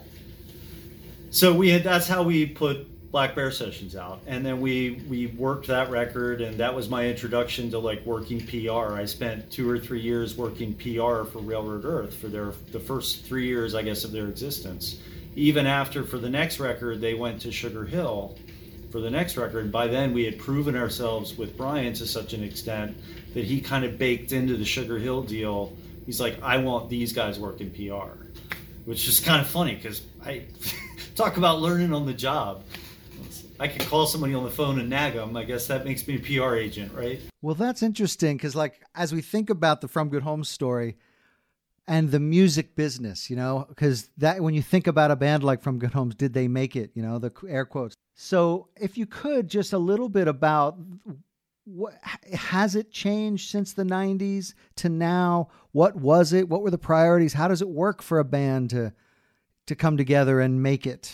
[1.29, 5.27] so we had that's how we put Black Bear Sessions out, and then we we
[5.27, 8.93] worked that record, and that was my introduction to like working PR.
[8.93, 13.25] I spent two or three years working PR for Railroad Earth for their the first
[13.25, 14.99] three years, I guess, of their existence.
[15.35, 18.35] Even after for the next record, they went to Sugar Hill
[18.91, 19.71] for the next record.
[19.71, 22.97] By then, we had proven ourselves with Brian to such an extent
[23.33, 25.73] that he kind of baked into the Sugar Hill deal.
[26.05, 28.11] He's like, I want these guys working PR,
[28.85, 30.43] which is kind of funny because I
[31.15, 32.63] talk about learning on the job.
[33.59, 35.35] I could call somebody on the phone and nag them.
[35.35, 37.19] I guess that makes me a PR agent, right?
[37.41, 40.95] Well, that's interesting because, like, as we think about the From Good Home story
[41.89, 45.63] and the music business, you know, because that when you think about a band like
[45.63, 46.91] From Good Homes, did they make it?
[46.93, 47.95] You know, the air quotes.
[48.13, 50.77] So, if you could, just a little bit about
[51.65, 51.95] what
[52.31, 55.49] has it changed since the '90s to now?
[55.71, 56.47] What was it?
[56.47, 57.33] What were the priorities?
[57.33, 58.93] How does it work for a band to
[59.65, 61.11] to come together and make it?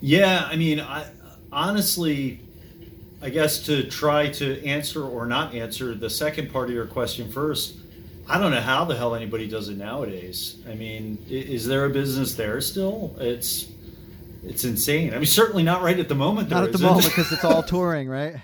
[0.00, 1.06] Yeah, I mean, I
[1.52, 2.40] honestly,
[3.20, 7.30] I guess to try to answer or not answer the second part of your question
[7.30, 7.76] first,
[8.28, 10.56] I don't know how the hell anybody does it nowadays.
[10.68, 13.16] I mean, is there a business there still?
[13.18, 13.68] It's
[14.44, 15.12] it's insane.
[15.12, 16.50] I mean, certainly not right at the moment.
[16.50, 18.36] Not at the moment because it's all touring, right?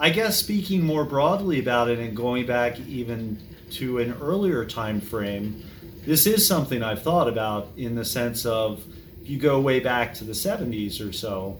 [0.00, 3.38] I guess speaking more broadly about it and going back even
[3.72, 5.62] to an earlier time frame,
[6.04, 8.84] this is something I've thought about in the sense of
[9.22, 11.58] if you go way back to the 70s or so,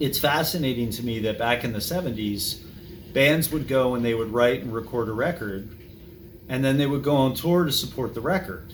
[0.00, 2.60] it's fascinating to me that back in the 70s,
[3.12, 5.75] bands would go and they would write and record a record,
[6.48, 8.72] and then they would go on tour to support the record.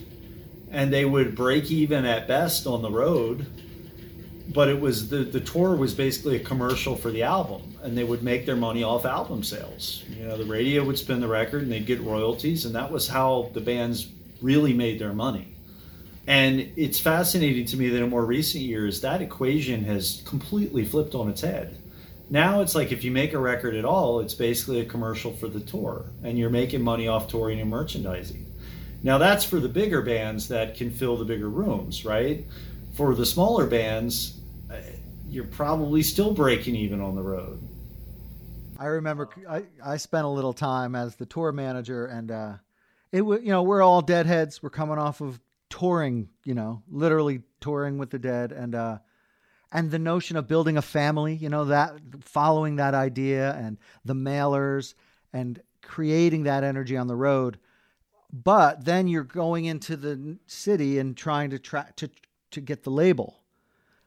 [0.70, 3.46] And they would break even at best on the road,
[4.48, 8.04] but it was the, the tour was basically a commercial for the album, and they
[8.04, 10.04] would make their money off album sales.
[10.08, 13.08] You know, the radio would spin the record and they'd get royalties, and that was
[13.08, 14.08] how the bands
[14.40, 15.54] really made their money.
[16.26, 21.14] And it's fascinating to me that in more recent years, that equation has completely flipped
[21.14, 21.81] on its head.
[22.32, 25.48] Now it's like if you make a record at all, it's basically a commercial for
[25.48, 28.50] the tour, and you're making money off touring and merchandising.
[29.02, 32.46] Now that's for the bigger bands that can fill the bigger rooms, right?
[32.94, 34.76] For the smaller bands, uh,
[35.28, 37.60] you're probably still breaking even on the road.
[38.78, 42.54] I remember I, I spent a little time as the tour manager, and uh,
[43.12, 44.62] it was you know we're all deadheads.
[44.62, 48.98] We're coming off of touring, you know, literally touring with the dead, and uh,
[49.72, 54.14] and the notion of building a family, you know, that following that idea and the
[54.14, 54.94] mailers,
[55.32, 57.58] and creating that energy on the road.
[58.32, 62.10] But then you're going into the city and trying to track to
[62.52, 63.42] to get the label.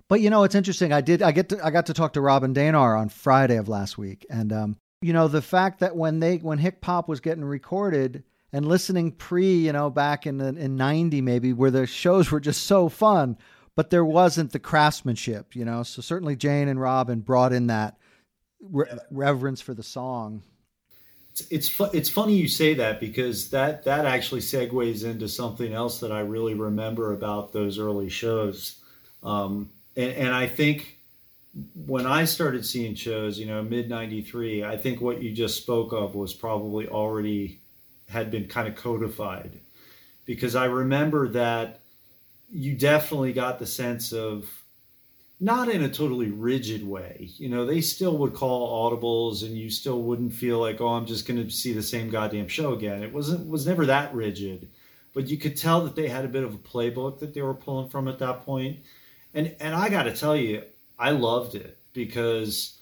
[0.07, 0.93] But you know, it's interesting.
[0.93, 1.21] I did.
[1.21, 1.49] I get.
[1.49, 4.77] To, I got to talk to Robin Danar on Friday of last week, and um,
[5.01, 9.11] you know, the fact that when they when Hick Pop was getting recorded and listening
[9.11, 12.87] pre, you know, back in the, in '90 maybe, where the shows were just so
[12.87, 13.37] fun,
[13.75, 15.83] but there wasn't the craftsmanship, you know.
[15.83, 17.97] So certainly Jane and Robin brought in that
[18.61, 20.41] re- reverence for the song.
[21.31, 25.73] It's it's, fu- it's funny you say that because that that actually segues into something
[25.73, 28.77] else that I really remember about those early shows,
[29.21, 30.97] um, and, and I think
[31.85, 35.91] when I started seeing shows, you know, mid '93, I think what you just spoke
[35.91, 37.59] of was probably already
[38.07, 39.59] had been kind of codified,
[40.25, 41.81] because I remember that
[42.55, 44.49] you definitely got the sense of
[45.41, 47.29] not in a totally rigid way.
[47.35, 51.05] You know, they still would call audibles and you still wouldn't feel like, oh, I'm
[51.05, 53.03] just going to see the same goddamn show again.
[53.03, 54.69] It wasn't was never that rigid,
[55.13, 57.53] but you could tell that they had a bit of a playbook that they were
[57.53, 58.79] pulling from at that point.
[59.33, 60.63] And and I got to tell you,
[60.97, 62.79] I loved it because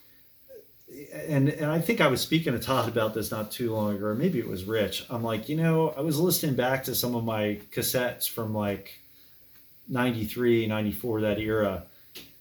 [1.11, 4.05] and and I think I was speaking to Todd about this not too long ago,
[4.05, 5.07] or maybe it was Rich.
[5.09, 9.03] I'm like, you know, I was listening back to some of my cassettes from like
[9.88, 11.84] 93, 94, that era.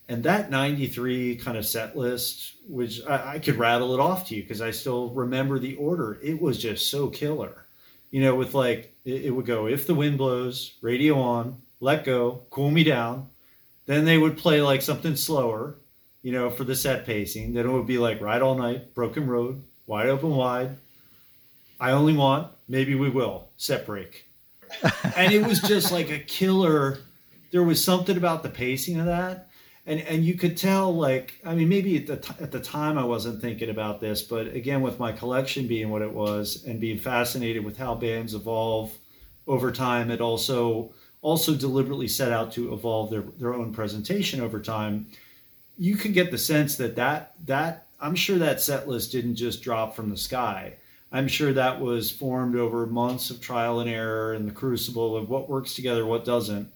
[0.09, 4.35] And that 93 kind of set list which I, I could rattle it off to
[4.35, 6.19] you because i still remember the order.
[6.23, 7.65] It was just so killer.
[8.11, 12.05] You know with like it, it, would go if the wind blows radio on let
[12.05, 13.29] go cool me down.
[13.87, 15.77] Then they would play like something slower
[16.23, 17.55] you know for the set pacing.
[17.55, 20.77] Then it would be like ride all night broken road wide open wide
[21.81, 24.29] i only want maybe we will set break.
[25.17, 26.99] And it was just like a killer
[27.53, 29.49] there was something about the pacing of that.
[29.87, 32.97] And and you could tell like i mean maybe at the, t- at the time
[32.97, 36.79] i wasn't thinking about this but again with my collection being what it was and
[36.79, 38.97] being fascinated with how bands evolve
[39.49, 44.61] over time it also also deliberately set out to evolve their, their own presentation over
[44.61, 45.07] time.
[45.79, 49.63] You could get the sense that that that i'm sure that set list didn't just
[49.63, 50.75] drop from the sky.
[51.15, 55.29] I'm sure that was formed over months of trial and error and the crucible of
[55.29, 56.71] what works together what doesn't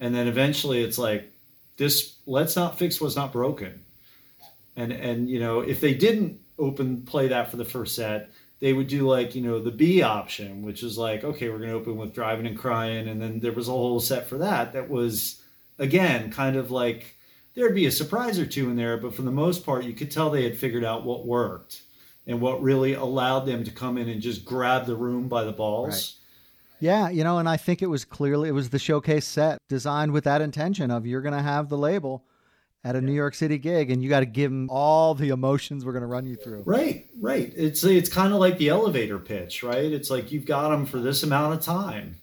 [0.00, 1.32] and then eventually it's like
[1.76, 3.84] this let's not fix what's not broken.
[4.76, 8.30] And and you know, if they didn't open play that for the first set,
[8.60, 11.72] they would do like, you know, the B option, which is like, okay, we're gonna
[11.72, 14.88] open with driving and crying, and then there was a whole set for that that
[14.88, 15.42] was
[15.78, 17.16] again kind of like
[17.54, 20.10] there'd be a surprise or two in there, but for the most part you could
[20.10, 21.82] tell they had figured out what worked
[22.26, 25.52] and what really allowed them to come in and just grab the room by the
[25.52, 26.17] balls.
[26.80, 30.12] Yeah, you know, and I think it was clearly it was the showcase set designed
[30.12, 32.24] with that intention of you're going to have the label
[32.84, 35.84] at a New York City gig and you got to give them all the emotions
[35.84, 36.62] we're going to run you through.
[36.64, 37.52] Right, right.
[37.56, 39.92] It's it's kind of like the elevator pitch, right?
[39.92, 42.16] It's like you've got them for this amount of time.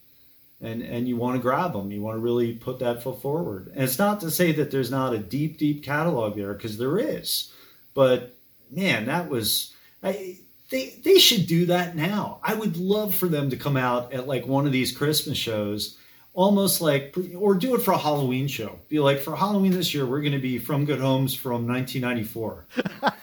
[0.62, 1.92] And and you want to grab them.
[1.92, 3.68] You want to really put that foot forward.
[3.74, 6.98] And it's not to say that there's not a deep deep catalog there because there
[6.98, 7.52] is.
[7.94, 8.36] But
[8.72, 10.40] man, that was I,
[10.70, 12.40] they they should do that now.
[12.44, 15.98] I would love for them to come out at like one of these Christmas shows,
[16.34, 18.80] almost like or do it for a Halloween show.
[18.90, 22.66] Be like for Halloween this year, we're going to be From Good Homes from 1994,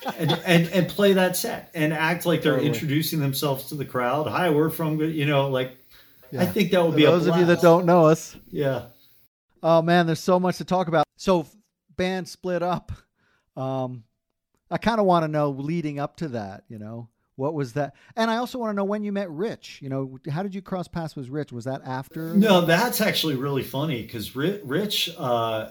[0.19, 2.69] and, and and play that set and act like they're totally.
[2.69, 4.29] introducing themselves to the crowd.
[4.29, 5.13] Hi, we're from good.
[5.13, 5.73] You know, like
[6.31, 6.43] yeah.
[6.43, 8.37] I think that would be those of you that don't know us.
[8.51, 8.85] Yeah.
[9.65, 11.07] Oh man, there's so much to talk about.
[11.17, 11.47] So
[11.97, 12.93] band split up.
[13.57, 14.05] Um,
[14.71, 16.63] I kind of want to know leading up to that.
[16.69, 17.95] You know what was that?
[18.17, 19.81] And I also want to know when you met Rich.
[19.83, 21.53] You know, how did you cross paths with Rich?
[21.53, 22.35] Was that after?
[22.35, 25.71] No, that's actually really funny because Rich, uh,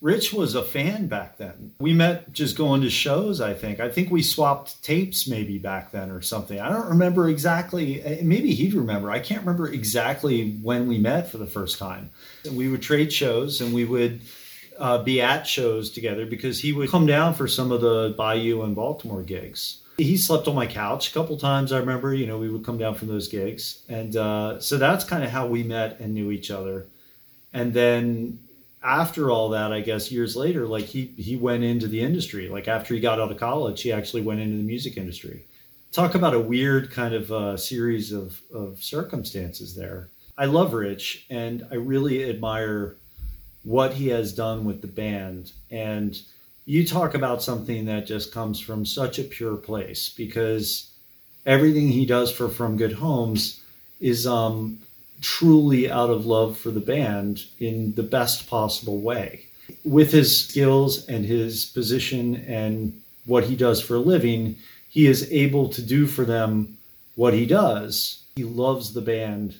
[0.00, 1.72] Rich was a fan back then.
[1.78, 3.40] We met just going to shows.
[3.40, 3.80] I think.
[3.80, 6.58] I think we swapped tapes maybe back then or something.
[6.58, 8.02] I don't remember exactly.
[8.02, 9.10] Eh, maybe he'd remember.
[9.10, 12.10] I can't remember exactly when we met for the first time.
[12.50, 14.20] We would trade shows and we would.
[14.76, 18.62] Uh, be at shows together because he would come down for some of the Bayou
[18.62, 21.72] and Baltimore gigs he slept on my couch a couple times.
[21.72, 25.04] I remember, you know, we would come down from those gigs, and uh, so that's
[25.04, 26.86] kind of how we met and knew each other.
[27.52, 28.38] And then
[28.82, 32.48] after all that, I guess years later, like he he went into the industry.
[32.48, 35.44] Like after he got out of college, he actually went into the music industry.
[35.92, 40.10] Talk about a weird kind of uh, series of of circumstances there.
[40.36, 42.96] I love Rich, and I really admire
[43.62, 46.20] what he has done with the band and
[46.66, 50.90] you talk about something that just comes from such a pure place because
[51.44, 53.60] everything he does for From Good Homes
[54.00, 54.78] is um,
[55.20, 59.46] truly out of love for the band in the best possible way.
[59.84, 64.56] With his skills and his position and what he does for a living,
[64.88, 66.76] he is able to do for them
[67.14, 68.22] what he does.
[68.36, 69.56] He loves the band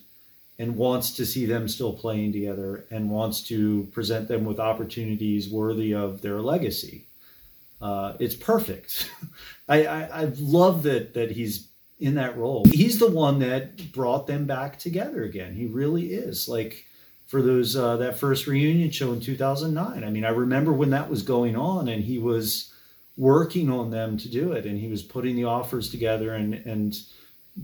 [0.59, 5.49] and wants to see them still playing together and wants to present them with opportunities
[5.49, 7.07] worthy of their legacy.
[7.81, 9.11] Uh, it's perfect.
[9.69, 12.65] I, I, I love that that he's in that role.
[12.71, 15.55] He's the one that brought them back together again.
[15.55, 16.49] He really is.
[16.49, 16.87] Like
[17.27, 20.05] for those uh, that first reunion show in 2009.
[20.05, 22.73] I mean, I remember when that was going on, and he was
[23.17, 26.97] working on them to do it, and he was putting the offers together and and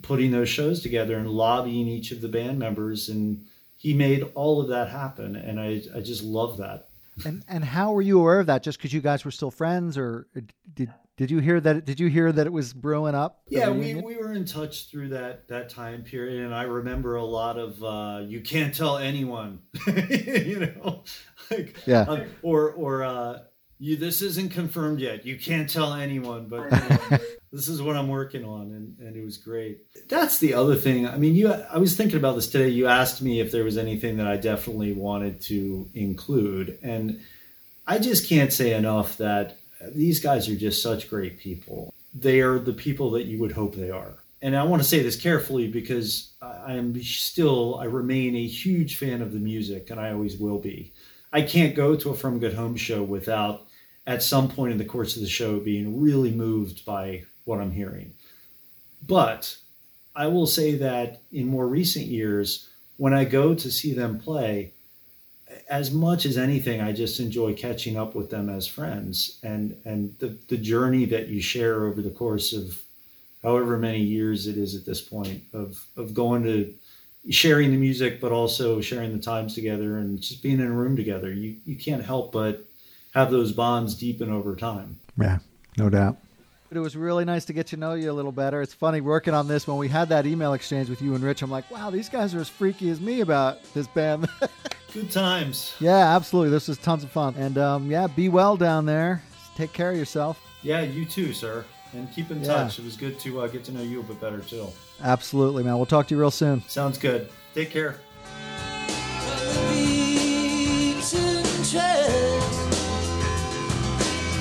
[0.03, 3.45] putting those shows together and lobbying each of the band members, and
[3.77, 6.89] he made all of that happen, and I I just love that.
[7.25, 8.63] And and how were you aware of that?
[8.63, 10.27] Just because you guys were still friends, or
[10.75, 11.85] did did you hear that?
[11.85, 13.43] Did you hear that it was brewing up?
[13.49, 17.25] Yeah, we, we were in touch through that that time period, and I remember a
[17.25, 21.03] lot of uh, "you can't tell anyone," you know,
[21.51, 22.03] like Yeah.
[22.03, 23.41] um, or or uh,
[23.79, 25.27] you this isn't confirmed yet.
[25.27, 26.71] You can't tell anyone, but
[27.11, 29.79] you know, this is what I'm working on, and and it was great.
[30.09, 31.07] That's the other thing.
[31.07, 31.53] I mean, you.
[31.53, 32.69] I was thinking about this today.
[32.69, 37.21] You asked me if there was anything that I definitely wanted to include, and
[37.87, 39.59] I just can't say enough that
[39.95, 41.93] these guys are just such great people.
[42.15, 44.15] They are the people that you would hope they are.
[44.43, 48.97] And I want to say this carefully because I am still, I remain a huge
[48.97, 50.93] fan of the music and I always will be.
[51.33, 53.67] I can't go to a From Good Homes show without,
[54.07, 57.73] at some point in the course of the show, being really moved by what I'm
[57.73, 58.15] hearing.
[59.07, 59.57] But
[60.15, 64.73] I will say that in more recent years, when I go to see them play,
[65.69, 70.17] as much as anything, I just enjoy catching up with them as friends and and
[70.21, 72.81] the the journey that you share over the course of
[73.43, 76.73] however many years it is at this point of of going to
[77.29, 80.97] sharing the music, but also sharing the times together and just being in a room
[80.97, 81.33] together.
[81.33, 82.65] You you can't help but
[83.15, 85.01] have those bonds deepen over time.
[85.19, 85.39] Yeah,
[85.77, 86.17] no doubt.
[86.71, 88.63] But it was really nice to get to know you a little better.
[88.63, 91.43] It's funny working on this when we had that email exchange with you and Rich.
[91.43, 94.29] I'm like, wow, these guys are as freaky as me about this band.
[94.95, 95.75] Good times.
[95.81, 96.51] yeah, absolutely.
[96.51, 97.35] This was tons of fun.
[97.37, 99.21] And um, yeah, be well down there.
[99.57, 100.41] Take care of yourself.
[100.63, 101.65] Yeah, you too, sir.
[101.93, 102.47] And keep in Yeah.
[102.47, 102.79] touch.
[102.79, 104.69] It was good to uh, get to know you a bit better too.
[105.03, 105.77] Absolutely, man.
[105.77, 106.63] We'll talk to you real soon.
[106.69, 107.31] Sounds good.
[107.53, 107.97] Take care.
[109.71, 111.43] beaten.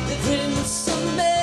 [0.08, 1.39] The prince of making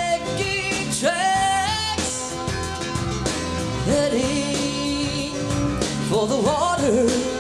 [6.17, 7.36] for the water,